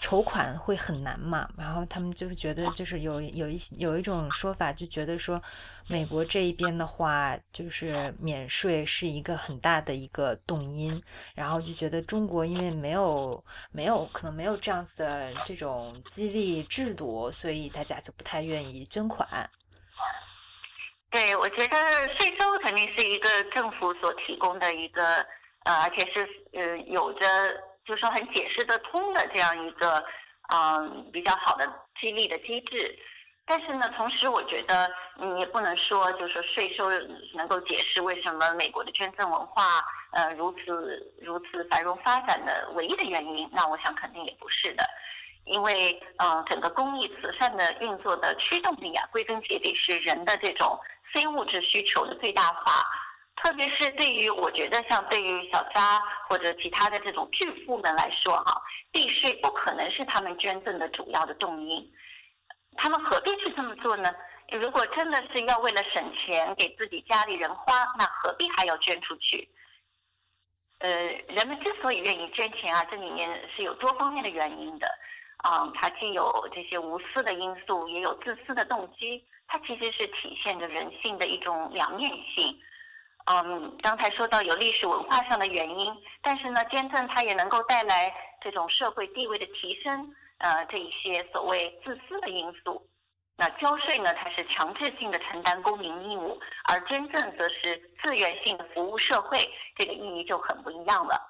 [0.00, 5.40] 筹款会很难嘛，然后他们就觉得，就是有有一有一种说法，就觉得说，
[5.88, 11.02] 美国这一边的话，就是免税是一个很大的一个动因，
[11.34, 13.42] 然后就觉得中国因为没有
[13.72, 19.28] 没有可能没有这样子的这种激励制度，所以大家就不太愿意捐款。
[21.10, 21.76] 对，我觉得
[22.18, 25.16] 税收肯定是一个政府所提供的一个
[25.64, 27.26] 呃，而且是呃有着。
[27.86, 30.04] 就是说很解释得通的这样一个，
[30.52, 31.66] 嗯，比较好的
[32.00, 32.98] 激励的机制，
[33.46, 36.90] 但是呢，同时我觉得你也不能说，就是说税收
[37.34, 39.62] 能够解释为什么美国的捐赠文化，
[40.12, 43.48] 呃，如此如此繁荣发展的唯一的原因。
[43.52, 44.84] 那我想肯定也不是的，
[45.44, 50.78] 因为，嗯，整个公益慈善的运作的驱动力啊，归根结底是人的这种
[51.12, 52.82] 非物质需求的最大化。
[53.36, 61.92] 特别是对于我觉得像对于小扎或者其他的这种巨富们来说，哈，避税不可能是他们捐赠的主要的动因，
[62.76, 64.10] 他们何必去这么做呢？
[64.52, 69.48] 如果真的是要为了省钱给自己家里人花，那何必还要捐出去？
[70.78, 70.90] 呃，
[71.28, 74.86] 人们之所以愿意捐钱啊，这里面是有多方面的原因的，
[75.38, 82.56] 啊，它既有这些无私的因素，也有自私的动机，它其实是体现着人性的一种两面性。
[83.26, 92.86] 嗯，刚才说到有历史文化上的原因，但是呢，捐赠它也能够带来这种社会地位的提升，呃，这一些所谓自私的因素。
[93.36, 99.38] 那交税呢，它是强制性的承担公民义务，而捐赠则是自愿性的服务社会，
[99.74, 101.20] 这个意义就很不一样了。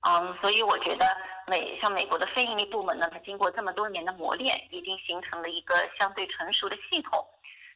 [0.00, 1.06] 嗯，所以我觉得
[1.46, 7.24] 美像美国的非营利部门呢，它经过这么多年的磨练，已经形成了一个相对成熟的系统。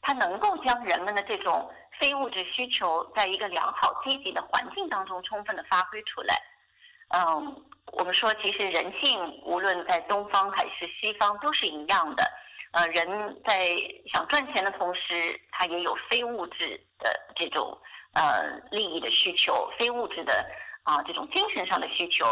[0.02, 6.34] 它能够将人们的这种非物质需求，在一个良好积极的环境当中充分的发挥出来。
[7.08, 12.24] 嗯，我们说，其实人性无论在东方还是西方都是一样的。
[12.72, 13.06] 呃，人
[13.46, 13.70] 在
[14.12, 17.78] 想赚钱的同时，他也有非物质的这种
[18.12, 20.44] 呃利益的需求，非物质的
[20.82, 22.26] 啊这种精神上的需求。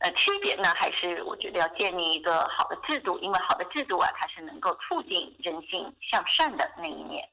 [0.00, 7.26] 呃，区别呢，还是我觉得要建立一个好的制度，因为好的制度啊，它是能够促进人性向善的那一面。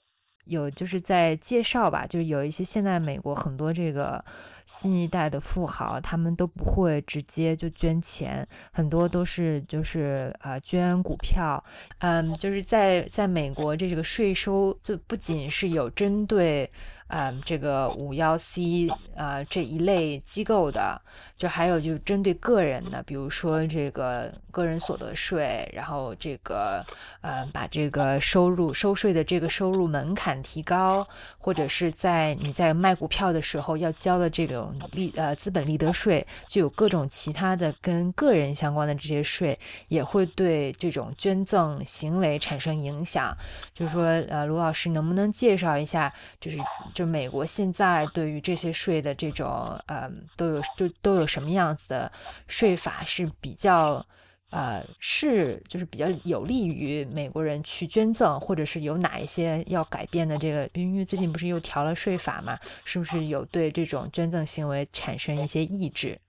[0.52, 4.24] 有就是在介绍吧，就是有一些现在美国很多这个
[4.66, 11.64] 新一代的富豪，他们都不会直接就捐钱，很多都是就是呃捐股票。
[12.00, 16.70] 嗯，就是在在美国这个税收就不仅是有针对。
[17.14, 21.00] 嗯，这个五幺 C 呃这一类机构的，
[21.36, 26.86] 就还有就是针对个人的，比如说这个个人所得税，然后这个
[27.20, 31.06] 呃把这个收入收税的这个收入门槛提高，
[31.38, 43.36] 或者是在你在卖股票的时候要交的这种利呃资本利得税，就有各种其他的跟个人相关的这些税，也会对这种捐赠行为产生影响。
[43.74, 46.58] 就是说，呃，卢老师能不能介绍一下，就是
[47.02, 52.12] 就美国现在对于这些税的这种，呃，都有就都有什么样子的
[52.48, 54.06] 税法是比较，
[54.52, 60.70] 呃，是就是比较有利于美国人去捐赠，或者是有哪一些要改变的这个？
[60.74, 66.20] 因为最近不是又调了税法嘛，是不是有对这种捐赠行为产生一些抑制？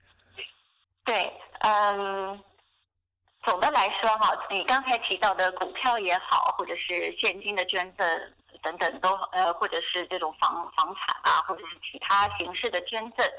[1.05, 2.41] 对，嗯。
[3.45, 8.07] 总的来说，哈，你刚才提到的股票也好，或者是现金的捐赠
[8.63, 13.29] 等等，都呃，或者是这种房房产啊，或者是其他形式的捐赠，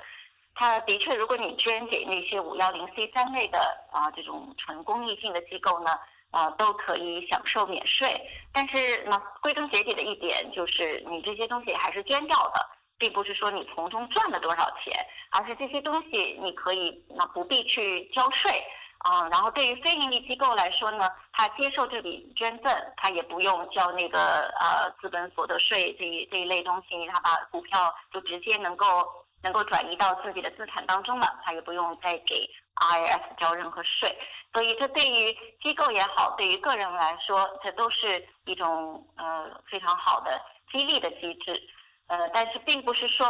[0.54, 3.58] 它的确，如果你捐给那些五幺零 C 三类的
[3.90, 5.90] 啊这种纯公益性的机构呢，
[6.30, 8.08] 啊，都可以享受免税。
[8.52, 12.64] 但是呢，归根结底的一点就是，你这些东西还是捐掉的，
[12.98, 14.94] 并不是说你从中赚了多少钱，
[15.32, 18.62] 而是这些东西你可以那不必去交税。
[19.04, 29.06] 啊，然后对于非盈利机构来说呢，他接受这笔捐赠，他也不用交那个呃资本所得税这一这一类东西，他把股票就直接能够
[29.42, 34.16] 能够转移到自己的资产当中了，他也不用再给 IRS 交任何税。
[34.54, 40.40] 所以这对于机构也好，对于个人来说，这都是一种呃非常好的
[40.72, 41.60] 激励的机制。
[42.06, 43.26] 呃，但是并不是说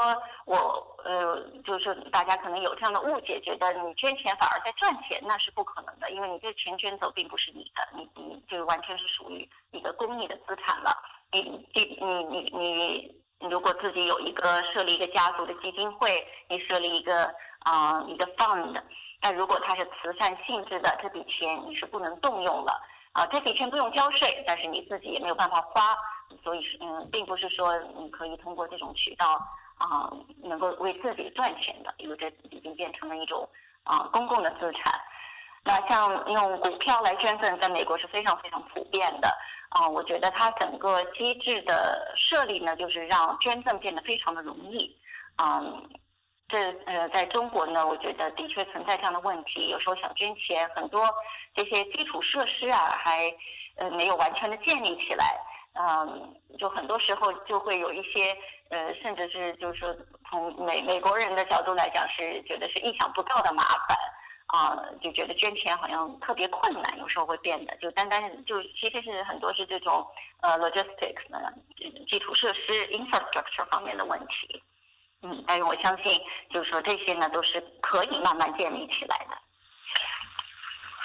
[0.46, 10.90] 我呃，就是大家可能有这样的误解，觉得你捐钱反而在赚钱，那是不可能的，因为你这钱捐走并不是你的，你你就完全是属于一个公益的资产了。
[11.30, 11.40] 你
[11.72, 18.82] 你你你你如果自己有一个设立一个家族的基金会，你设立一个啊一个 fund，
[19.22, 22.80] 那如果它是慈善性质的，这笔钱你是不能动用了。
[23.14, 25.96] 啊，这笔钱不用交税，但是你自己也没有办法花，
[26.42, 29.40] 所以嗯，并不是说你可以通过这种渠道
[29.78, 30.10] 啊，
[30.42, 33.48] 能够为自己赚钱的，因为这已经变成了一种
[33.84, 34.92] 啊公共的资产。
[35.62, 39.28] 那像用股票来捐赠，在美国是非常非常普遍的
[39.68, 39.88] 啊。
[39.88, 44.96] 我觉得它整个机制的设立呢，就是让捐赠变得非常的容易，
[45.40, 45.88] 嗯。
[46.48, 49.68] 这呃，在中国呢，我觉得的确存在这样的问题。
[49.68, 51.02] 有时候想捐钱，很多
[51.54, 53.34] 这些基础设施啊，还
[53.76, 55.24] 呃没有完全的建立起来。
[55.72, 58.36] 嗯，就很多时候就会有一些
[58.68, 59.96] 呃，甚至是就是说，
[60.30, 63.98] 从美美国人的角度来讲，是觉得是意想不到的麻烦
[64.46, 66.98] 啊，就觉得捐钱好像特别困难。
[66.98, 70.06] 有时候会变得就单单就其实是很多是这种
[70.42, 71.52] 呃 logistics 的
[72.08, 74.62] 基础设施 infrastructure 方面的问题。
[75.24, 76.12] 嗯，但是我相信，
[76.52, 79.36] 就是说这些呢，都是可以慢慢建立起来的。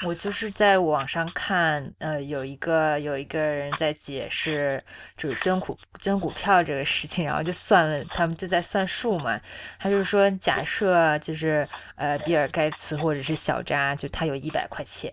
[0.05, 4.82] 我就是在网上看，呃，有一个有一个人在解释，
[5.17, 9.38] 就是捐股捐股票这个事情，然后就算了，他们就在算数嘛。
[9.77, 15.12] 他就是说，假设就是呃，比尔盖茨或者是小扎，就他有一百块钱，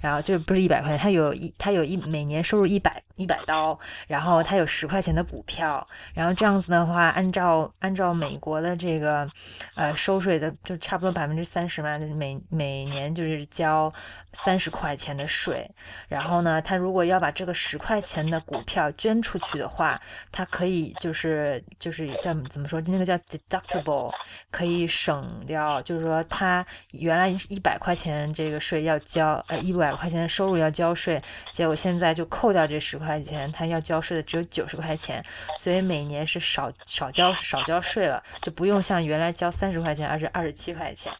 [0.00, 9.28] 然后就不是一百块钱，他有一他有一每年收入一百一百刀，然后他有十块钱的股票，然后这样子的话，按照按照美国的这个
[9.74, 13.92] 呃收税的，就差不多百分之三十嘛，每每年就是交。
[14.34, 15.70] 三十块钱的税，
[16.08, 24.10] 然后呢，他如果要把这个十块钱的股票捐出去的话，他可以就是就是叫怎么说，那个叫 deductible，
[24.50, 35.24] 可以省掉，就是说他原来一百块钱这个税要交，呃，一百块钱的收入要交税，结果现在就扣掉这十块钱，他要交税的只有九十块钱，
[35.56, 41.12] 所以每年是少少交少交税了，就不用像原来交三十块钱，而是二十七块钱。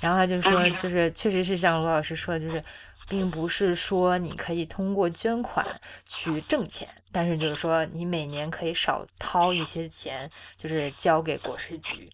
[0.00, 2.62] 然后他就说，就是确实是像罗老师说的，就是。
[3.08, 5.66] 并不是说你可以通过捐款
[6.04, 12.08] 去挣钱，但是就是说你每年可以少掏一些钱，就是交给国税局，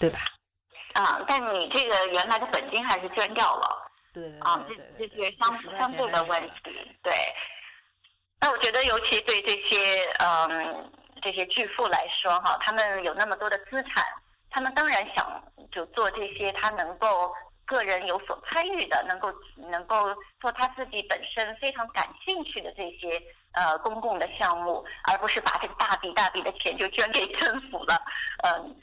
[0.00, 0.20] 对吧？
[0.94, 3.90] 啊，但你这个原来的本金还是捐掉了。
[4.14, 4.40] 对对对。
[4.40, 4.64] 啊，
[4.96, 6.52] 这这些相相对的问题，
[7.02, 7.12] 对。
[8.40, 14.04] 那我觉得，尤其对这些嗯这些巨富来说，哈，他们有那么多的资产，
[14.50, 17.32] 他们当然想就做这些，他能够。
[17.68, 23.20] 个人有所参与的，能够能够做他自己本身非常感兴趣的这些
[23.54, 28.00] 呃公共的项目，而不是把这个大笔大笔的钱就捐给政府了。
[28.44, 28.76] 嗯，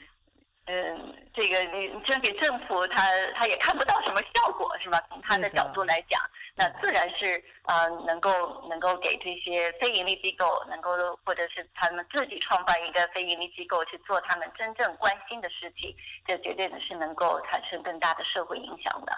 [0.66, 3.02] 嗯，这个你捐给政府，他
[3.36, 4.98] 他也看不到什么效果，是吧？
[5.10, 6.18] 从他的角度来讲，
[6.56, 10.90] 那自然是呃，能够能够给这些非盈利机构，能够
[11.22, 15.94] 或者是他们自己创办一个非盈利机构去做他们真正关心的事情，
[16.26, 19.12] 这绝对是能够产生更大的社会影响的。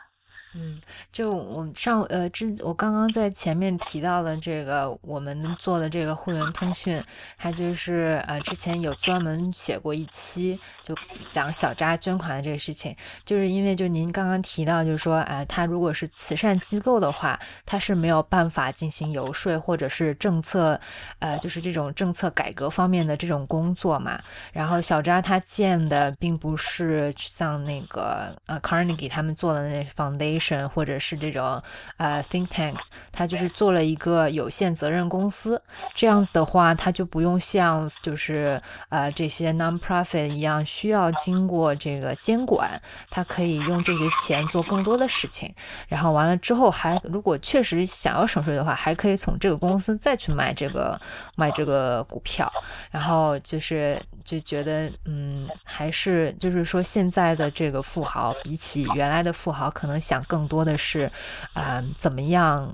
[0.58, 0.80] 嗯，
[1.12, 7.02] 就我上呃之我刚刚在前面提到的这个，我们做的这个会员通讯，
[7.36, 10.94] 它就是呃之前有专门写过一期，就
[11.30, 20.80] 讲小扎捐款的这个事情，就是因为就您刚刚提到，就是说啊，他如果是慈善机构的话，他是没有办法进行游说或者是政策，
[21.18, 24.18] 呃，就是这种政策改革方面的这种工作嘛。
[24.54, 30.45] 然后小扎他建的并不是像那个呃 Carnegie 他们做的那 foundation。
[30.72, 31.62] 或者是这种
[31.96, 32.76] 呃 think tank，
[33.10, 35.62] 他就是做了一个有限责任公司，
[35.94, 42.80] 这样子的话，他就不用像就是呃这些 non-profit 一样需要经过这个监管，
[43.10, 45.54] 他可以用这些钱做更多的事情。
[45.88, 51.00] 然后完了之后，还如果确实想要省税的话，还可以从这个公司再去买这个
[51.34, 52.52] 买这个股票。
[52.90, 60.46] 然后就是就觉得嗯，还是就是说现在的这个富豪比起原来的富豪，可能想更。
[60.46, 61.10] 多的是，
[61.54, 62.72] 啊，怎么样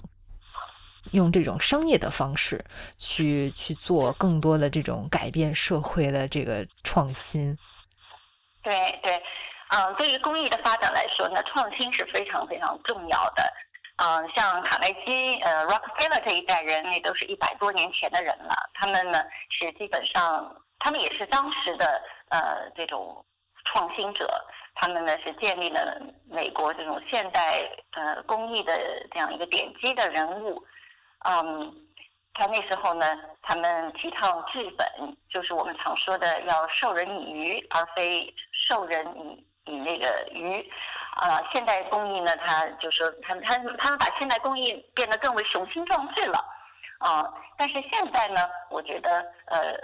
[1.12, 2.62] 用这种商业的方式
[2.98, 7.56] 去去做更多的这种改变社会的这个创新？
[8.62, 9.18] 对对，
[9.70, 13.42] 嗯，对于公益的发展来说呢，创新是非常非常重要的。
[13.96, 18.54] 嗯，像卡耐基、呃，Rockefeller 这一代人，那都是一百多年前的人了。
[18.74, 23.24] 他们呢，是基本上，他们也是当时的呃这种
[23.64, 24.26] 创新者。
[24.74, 27.60] 他们呢是建立了美国这种现代
[27.90, 28.72] 呃工艺的
[29.12, 30.64] 这样一个典籍的人物，
[31.28, 31.70] 嗯，
[32.32, 33.06] 他那时候呢，
[33.42, 34.86] 他们提倡治本，
[35.28, 40.58] 就是我们常说的要授人以鱼，而非授人以以那个鱼，
[41.16, 46.42] 啊，现代工艺呢，他就说他他他们把现代工艺变得更为雄心壮志了，
[46.98, 47.22] 啊，
[47.58, 49.76] 但是现在呢，我觉得呃，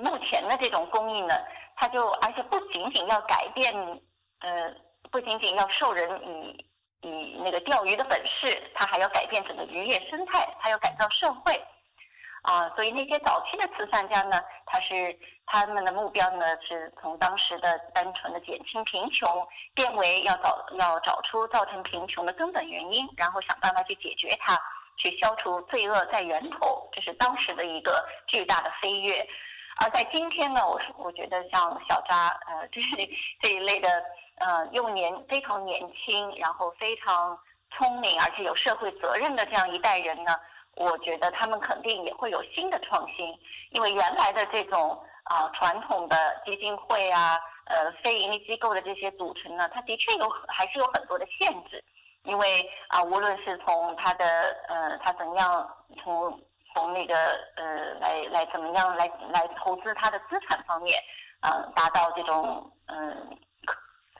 [0.00, 1.34] 目前的这种公益呢，
[1.76, 4.00] 它就而且不仅仅要改变。
[4.42, 4.74] 呃，
[5.12, 6.66] 不仅仅要授人以
[7.02, 11.52] 以那个钓鱼的本事，他还要改变整个渔业生态，他要改造社会，
[12.44, 24.58] 啊，所以那些早期的慈善家呢，他是他们的目标呢，是从当时的单纯的减轻贫穷，变为要找要找出造成贫穷的根本原因，然后想办法去解决它，
[24.96, 29.28] 去消除罪恶在源头，这是当时的一个巨大的飞跃。
[29.80, 32.80] 而在今天呢，我是我觉得像小扎呃，这
[33.42, 33.88] 这一类的。
[34.40, 37.38] 呃，又年非常年轻，然后非常
[37.72, 40.34] 聪明，而且有社会责任的这样一代人呢，
[40.76, 43.38] 我觉得他们肯定也会有新的创新。
[43.72, 46.16] 因为原来的这种啊传统的
[46.46, 51.84] 基金会啊，呃非盈利机构的这些组成呢，它的确有还是有很多的限制。
[52.22, 54.24] 因为啊，无论是从他的
[54.68, 55.68] 呃，他怎样
[56.02, 56.40] 从
[56.74, 57.14] 从那个
[57.56, 60.98] 呃来来怎么样来来投资他的资产方面，
[61.42, 63.38] 嗯，达到这种嗯。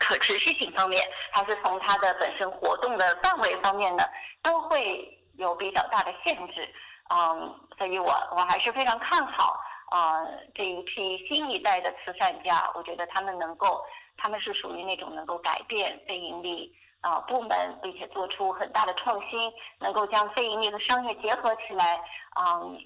[0.02, 4.02] 可可持续性方面，还是从他的本身活动的范围方面呢，
[4.42, 6.66] 都会有比较大的限制。
[7.14, 12.68] 嗯，所以我我还是非常看好啊这一批新一代的慈善家。
[12.74, 13.84] 我觉得他们能够，
[14.16, 21.98] 他们是属于那种能够改变非盈利啊部门，并且做出很大的创新，能够将非盈利和商业结合起来，
[22.38, 22.78] 嗯，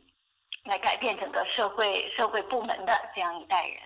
[0.65, 3.79] 来改变整个社会社会部门的这样一代人。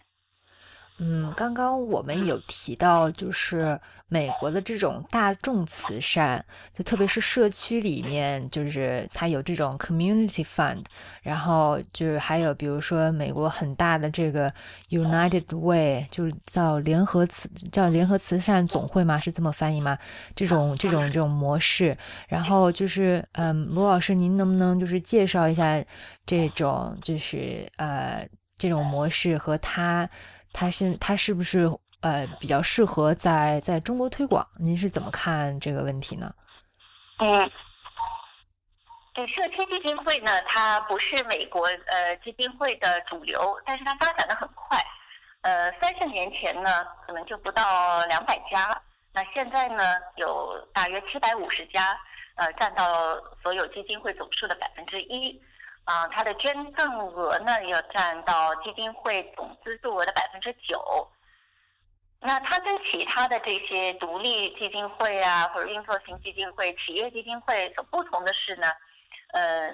[1.00, 6.42] 嗯，刚刚我们有提到，就是美国的这种大众慈善，
[6.72, 10.82] 就特别是社区里面，就是它有这种 community fund，
[11.22, 14.50] 然后就是还有比如说美国很大的这个
[14.88, 19.20] United Way，就是叫联合慈叫联合慈善总会嘛？
[19.20, 19.98] 是这么翻译吗？
[20.34, 21.96] 这种这种这种模式，
[22.28, 25.84] 然后就是嗯，罗老师，您能不能就是介绍一下
[26.24, 30.08] 这种就是呃这种模式和它？
[30.50, 31.70] 它是它是不是
[32.00, 34.46] 呃比较适合在在中国推广？
[34.58, 36.32] 您是怎么看这个问题呢？
[37.18, 37.50] 嗯，
[39.14, 44.78] 对，社区基金会呢，它不是美国呃基金会的主流，但是它发展的很快。
[45.42, 48.80] 呃，三十年前呢，可能就不到两百家，
[49.12, 49.82] 那现在呢，
[50.16, 51.98] 有大约七百五十家，
[52.36, 55.40] 呃，占到所有基金会总数的百分之一。
[55.84, 61.08] 啊，它的捐赠额呢，要占到基金会总资助额的百分之九。
[62.20, 68.66] 那它跟其他的这些独立基金会啊，或者运作型基金会、企业基金会所不同的是呢，
[69.32, 69.68] 呃，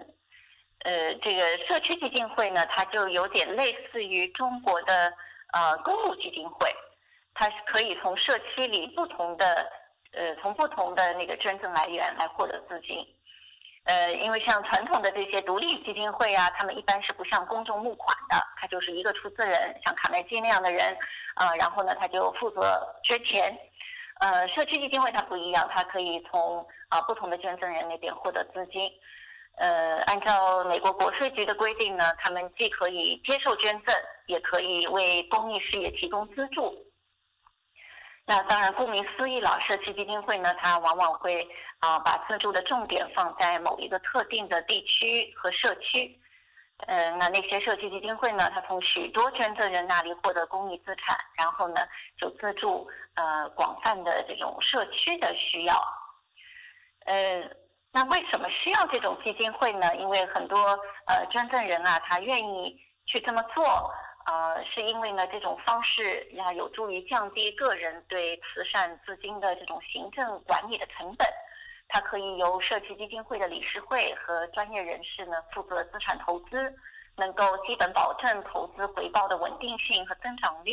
[0.81, 5.13] 呃，这个社区基金会呢，它就有点类似于中国的
[5.53, 6.71] 呃公募基金会。
[7.33, 9.71] 它是可以从社区里不同的
[10.13, 13.05] 呃，从不同的那个捐赠来源来获得资金。
[13.85, 20.97] 呃，因为像传统的这些独立基金会啊，他们一般是不向公众募款的，他就是一个出资人，像卡耐基那样的人，
[21.35, 23.57] 啊，然后呢，他就负责捐钱。
[24.21, 28.91] 呃，社区基金会它不一样，它可以从啊不同的捐赠人那边获得资金。
[29.57, 33.95] 呃，按照美国国税局的规定呢，他们既可以接受捐赠，
[34.27, 36.75] 也可以为公益事业提供资助。
[38.27, 41.47] 那当然，顾名思义了，社区基金会呢，它往往会
[41.81, 46.19] 啊把资助的重点放在某一个特定的地区和社区。
[46.87, 51.83] 嗯，那那些社区基金会呢，它从许多捐赠人那里获得公益资产，然后呢
[52.17, 55.75] 就资助呃广泛的这种社区的需要。
[57.05, 57.43] 呃，
[57.93, 59.95] 那为什么需要这种基金会呢？
[59.97, 60.59] 因为很多
[61.07, 63.93] 呃捐赠人啊，他愿意去这么做。
[64.27, 71.29] 呃，是因为呢，这种方式要有助于降低个人对慈善资金的这种行政管理的成本。
[71.89, 76.75] 它可以由社区基金会的理事会和专业人士呢负责资产投资，
[77.17, 80.73] 能够基本保证投资回报的稳定性和增长率。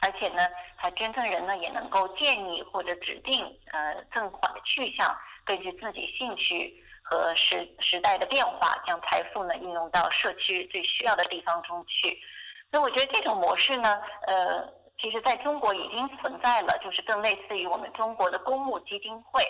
[0.00, 5.12] 而且呢，它捐赠人呢也能够建议或者指定呃赠款的去向，
[5.44, 12.16] 根据自己兴趣和时时代的变化，将财富呢运用到社区最需要的地方中去。
[12.70, 14.66] 所以我觉得这种模式呢，呃，
[15.00, 19.42] 其实在中国已经存在了，就是更类似于我们中国的公募基金会。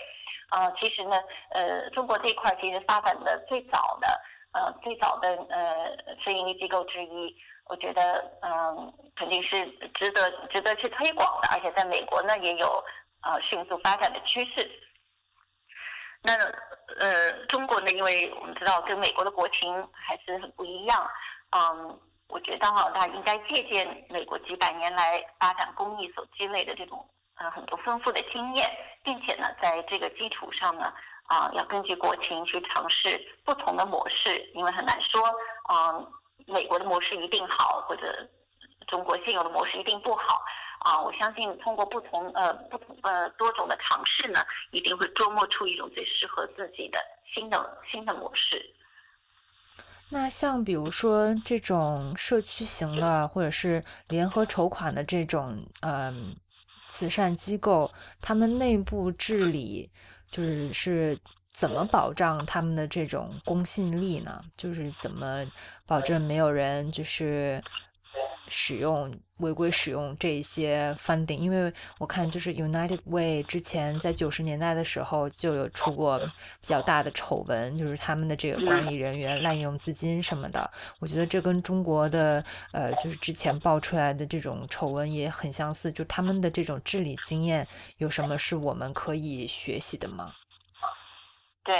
[0.50, 4.20] 啊，其实呢，呃，中国这块其实发展的最早的，
[4.52, 5.94] 呃，最早的呃
[6.24, 12.82] 非盈利机构之一，我觉得嗯，肯定是值得值得去推广的，而且在美国呢也有
[13.24, 14.70] 呃迅速发展的趋势。
[16.22, 16.32] 那
[16.98, 21.10] 呃，中国呢，因为我们知道跟美国的国情还是很不一样，
[21.50, 22.00] 嗯。
[22.28, 27.04] 我觉得哈，他应该借鉴美国几百年来发展公益所积累的这种
[27.36, 28.70] 呃很多丰富的经验，
[29.02, 30.92] 并且呢，在这个基础上呢，
[31.24, 35.24] 啊，要根据国情去尝试不同的模式，因为很难说，
[35.64, 36.04] 啊，
[36.46, 38.28] 美国的模式一定好，或者
[38.86, 40.42] 中国现有的模式一定不好，
[40.80, 47.00] 啊，我相信通过不同呃不同呃多种的尝试呢，一定会琢磨出一种最适合自己的
[47.34, 48.74] 新的新的模式。
[50.10, 56.34] 那像比如说这种社区型的，或者是联合筹款的这种，嗯，
[56.88, 57.90] 慈善机构，
[58.20, 59.90] 他们内部治理
[60.30, 61.18] 就是是
[61.52, 64.44] 怎么保障他们的这种公信力呢？
[64.56, 65.44] 就是怎么
[65.86, 67.62] 保证没有人就是。
[68.48, 80.70] 使用违规使用这一些 funding，因为我看就是 United Way 之前在九十年代的时候就有出过比较大的丑闻，就是他们的这个管理人员滥用资金什么的。
[80.98, 87.66] 我觉得这跟中国的呃就是之前爆出来的这种丑闻也很相似，就他们的这种治理经验
[87.98, 90.32] 有什么是我们可以学习的吗？
[91.64, 91.74] 对，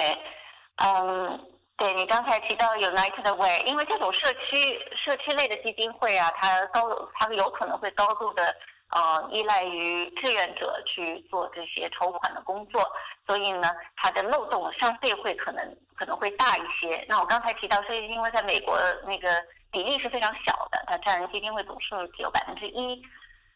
[0.77, 1.58] 嗯。
[1.79, 8.53] 对你刚才提到 United Way，因为这种社区社区类的基金会啊，它高它有可能会高度的
[8.91, 12.85] 呃依赖于志愿者去做这些筹款的工作，
[13.29, 17.07] 所以呢，它的漏洞相对会可能可能会大一些。
[17.09, 18.77] 那我刚才提到，是因为在美国
[19.07, 19.29] 那个
[19.71, 23.01] 比例是非常小的，它占基金会总数只有百分之一，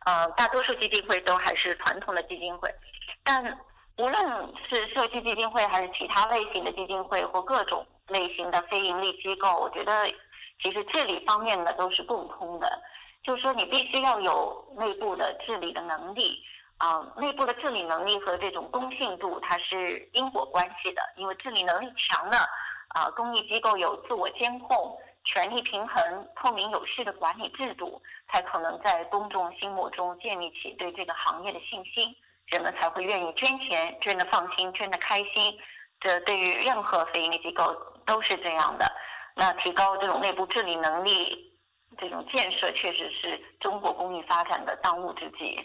[0.07, 2.73] 呃，大多数基金会都还是传统的基金会，
[3.25, 3.45] 但
[3.99, 7.85] 无论是社区基金会还是其他类型的基金会或各种。
[8.09, 10.09] 类型的非盈利机构，我觉得
[10.63, 12.83] 其实治理方面呢都是共通的，
[13.23, 16.39] 就是说你必须要有内部的治理的能力
[16.79, 22.39] 啊，内部的治理能力和这种公信度它是因果关系的，因为治理能力强的
[22.89, 32.15] 啊，公益机构有自我监控、权力平衡、透明有序的管理制度，才可能在公众心目中建立起对这个行业的信心，
[32.47, 35.59] 人们才会愿意捐钱，捐的放心，捐的开心。
[36.01, 37.65] 这对于任何非营利机构
[38.07, 38.87] 都是这样的。
[39.35, 41.11] 那提高这种内部治理能力，
[41.99, 45.59] 这种建设确实是中国公益发展的当务之急。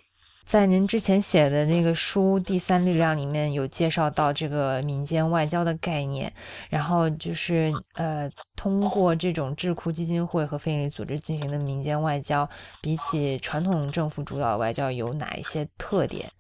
[0.46, 6.34] 在您之前写的那个书《第三力量》里面有介绍到这个民间外交的概念，
[6.70, 12.50] 然后就是呃，通过这种智库基金会和非营利组织进行的民间外交，
[12.82, 16.32] 比起传统政府主导的外交有哪一些特点？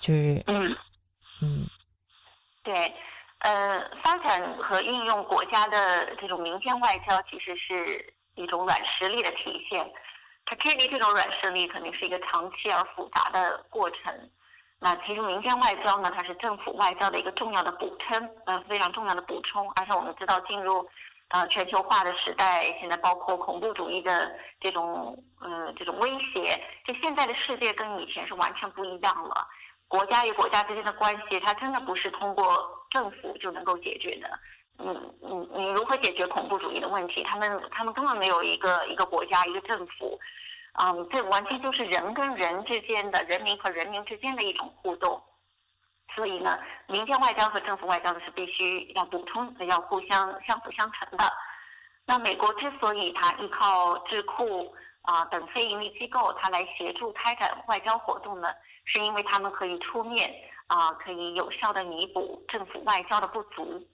[0.00, 0.74] 就是嗯
[1.42, 1.66] 嗯。
[2.64, 2.94] 对，
[3.42, 9.92] 呃，发展和运用国家的这种民间外交，其实是一种软实力的体现。
[10.44, 14.30] 它建立这种软实力，肯定是一个长期而复杂的过程。
[14.78, 19.70] 那其实民间外交呢，它是政府外交的一个重要的补充，呃，非常重要的补充。
[19.76, 20.88] 而且我们知道，进入
[21.28, 29.46] 啊，全球化的时代，现在包括恐怖主义的这种呃这种威胁，就现在的世界跟以前是完全不一样了。
[29.88, 34.28] 国家与国家之间的关系，它真的不是通过政府就能够解决的。
[34.78, 37.22] 嗯嗯，你如何解决恐怖主义的问题？
[37.24, 40.18] 他们他们根本没有一个一个国家一个政府，
[40.82, 45.22] 嗯，这完全就是人跟人之间的人民和人民之间的一种互动。
[46.14, 51.24] 所以呢，民间外交和政府外交呢是必须要补充、要互相相辅相成的。
[52.06, 58.48] 那美国之所以它依靠智库啊等非盈利机构，它来协助开展外交活动呢，
[58.84, 60.32] 是因为他们可以出面
[60.66, 63.86] 啊，可以有效的弥补政府外交的不足。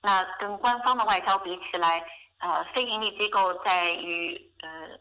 [0.00, 2.02] 那跟官方的外交比起来，
[2.38, 4.98] 呃，非盈利机构在与呃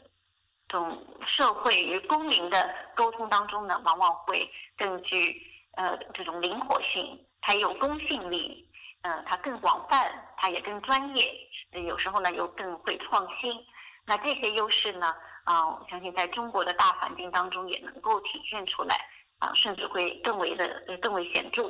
[0.68, 5.46] 这种社会与公民的沟通当中呢，往往会更具。
[5.74, 8.68] 呃，这种灵活性，它有公信力，
[9.02, 11.26] 嗯，它更广泛，它也更专业，
[11.86, 13.54] 有时候呢又更会创新。
[14.06, 18.96] 那这些优势呢，啊，我相信在中国的大环境当中也能够体现出来，
[19.38, 21.70] 啊，甚至会更为的更为显著。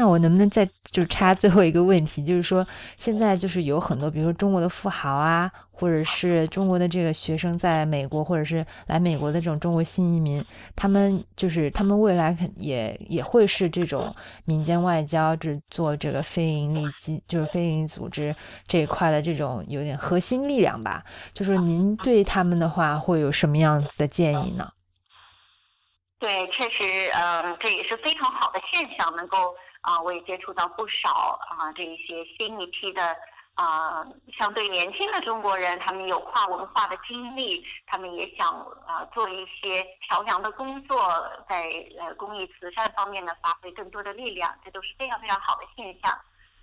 [0.00, 2.64] 那我能不能再就插最后一个问题，就是说
[2.96, 10.44] 现在就是有很多，比如说中国的富豪啊，或者是中国的这个学生在美国，或者是来美国的这种中国新移民，
[10.76, 18.32] 他们就是他们未来肯也也会是这种民间外交，这做这个非盈利机，就是非营利组织
[18.68, 21.02] 这一块的这种有点核心力量吧。
[21.34, 24.70] 就是您对他们的话会有什么样子的建议呢？
[26.20, 29.52] 对，确实，嗯，这也是非常好的现象，能够。
[29.82, 33.16] 啊，我也接触到不少啊，这一些新一批的
[33.54, 34.06] 啊，
[34.38, 38.48] 相对年轻的中国人，他们有跨文化的经历，他们也想
[38.86, 40.98] 啊做一些桥梁的工作，
[41.48, 41.68] 在
[41.98, 46.16] 呃公益慈善方面呢发挥更多的力量，这都是非常非常好的现象。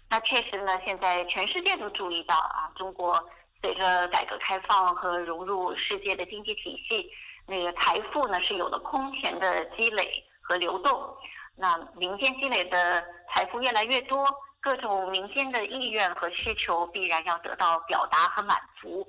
[0.09, 3.22] 那确实呢，现在全世界都注意到啊，中国
[3.61, 7.11] 随着改革开放和融入世界的经济体系，
[7.47, 11.18] 那个财富呢是有了空前的积累和流动。
[11.56, 14.26] 那民间积累的财富越来越多，
[14.60, 19.08] 各种民间的意愿和需求必然要得到表达和满足。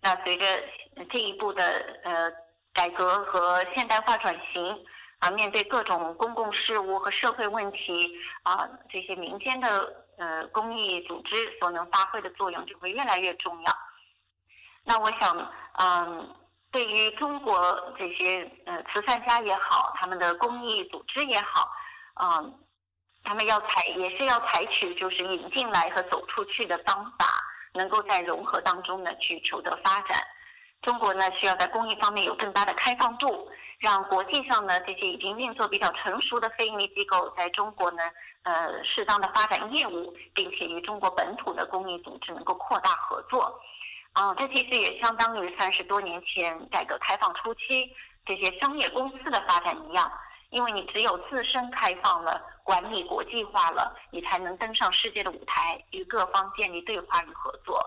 [0.00, 0.46] 那随着
[1.10, 1.64] 这一步的
[2.02, 2.32] 呃
[2.72, 4.84] 改革和现代化转型，
[5.18, 13.72] 啊，面对各种公共事务和社会问题，啊，这些民间的呃公益组织所能发挥的作用就会越来越重要。
[14.84, 16.36] 那我想，嗯。
[16.72, 21.70] 对于中国这些呃慈善家也好，他们的公益组织也好，
[22.20, 22.54] 嗯，
[23.24, 27.26] 他们要采也是要采取就是引进来和走出去的方法，
[27.74, 30.22] 能够在融合当中呢去求得发展。
[30.82, 33.48] 中国呢需要在公益方面有更大的开放度，
[33.78, 38.02] 让国际上呢这些已经运作比较成熟的非营利机构在中国呢
[38.42, 43.60] 呃适当的发展业务，并且与中国本土的公益组织能够扩大合作。
[44.14, 47.90] 啊，这其实也相当于三十多年前改革开放初期
[48.26, 50.12] 这些商业公司的发展一样，
[50.52, 57.84] 因为你只有自身开放了，管理国际化了，你才能登上世界的舞台，与各方建立对话与合作。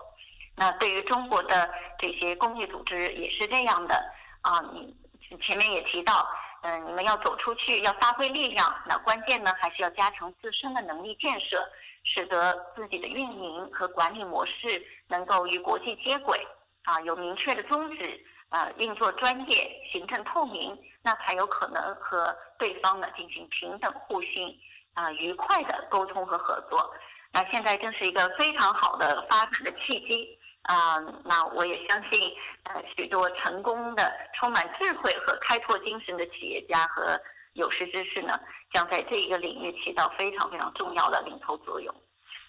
[0.54, 3.94] 那对于中国的这些公益组织也是这样的
[4.42, 6.28] 啊，你前面也提到，
[6.62, 11.66] 嗯，你们要走出去，要发挥力量，那关键呢还是要加强自身的能力建设。
[12.08, 16.38] 使得自己的运营和管理模式能够与国际接轨，
[16.84, 18.24] 啊，有明确的宗旨，
[18.56, 24.58] 啊，运作专业、行政透明，那才有可能和对方呢进行平等互信、
[24.94, 26.90] 啊，愉快的沟通和合作。
[27.34, 32.32] 那现在正是一个非常好的发展的契机，啊，那我也相信，
[32.62, 37.20] 呃，许多成功的、充满智慧和开拓精神的企业家和。
[37.56, 38.38] 有识之士呢，
[38.70, 41.94] 将在这一个领域起到非常非常重要的领头作用。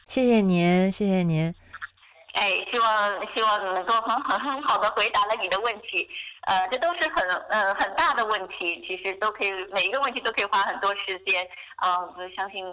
[0.05, 1.55] 谢谢您，谢谢您。
[2.39, 6.07] 哎，希望希望能够很很很好的回答了你的问题。
[6.41, 11.43] 呃，这都是很嗯很大的问题，其实都可以每一个问题都可以花很多时间。
[11.77, 12.63] 啊，我相信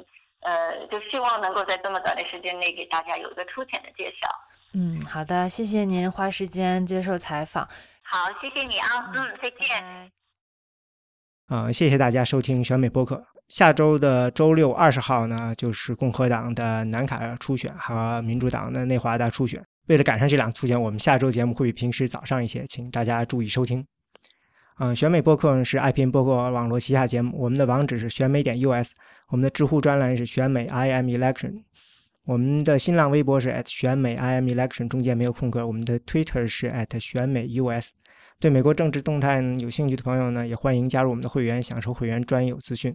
[0.40, 4.28] 呃，就希望能够在这么短的时间内给大家有一个粗浅的介绍。
[4.74, 7.66] 嗯，好的，谢谢您花时间接受采访。
[8.02, 10.12] 好，谢谢你啊，嗯，再见。
[11.48, 13.33] 嗯，谢谢大家收听选美播客。
[13.54, 19.62] 下周的周六二十号呢，就是共和党的南卡初选和民主党的内华达初选。
[19.86, 23.86] 为了赶上这两初选，我们下周节目会比平时早上一些，请大家注意收听。
[24.80, 28.90] 嗯，选美播客是 IPN 播客网络旗下节目，我们的网址是选美点 US，
[29.28, 31.62] 我们的知乎专栏是选美 IM Election，
[32.24, 35.64] 我们的新浪微博是 at 选美 IM Election，中间没有空格。
[35.64, 37.90] 我们的 Twitter 是 at 选美 US。
[38.40, 42.92] 对美国政治动态有兴趣的朋友呢，也欢迎加入我们的会员，享受会员专有资讯，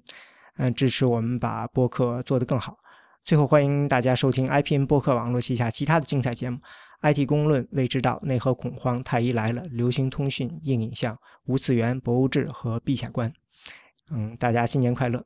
[0.60, 2.78] 嗯，支持我们把播客做得更好。
[3.24, 6.60] 最后，欢迎大家收听 IPN 播客网络旗下其他的精彩节目
[7.02, 13.32] IT 公论、未知道、内核恐慌、太医来了、流行通讯、硬影像、无次元、博物志和陛下观。
[14.12, 15.24] 嗯，大家新年快乐！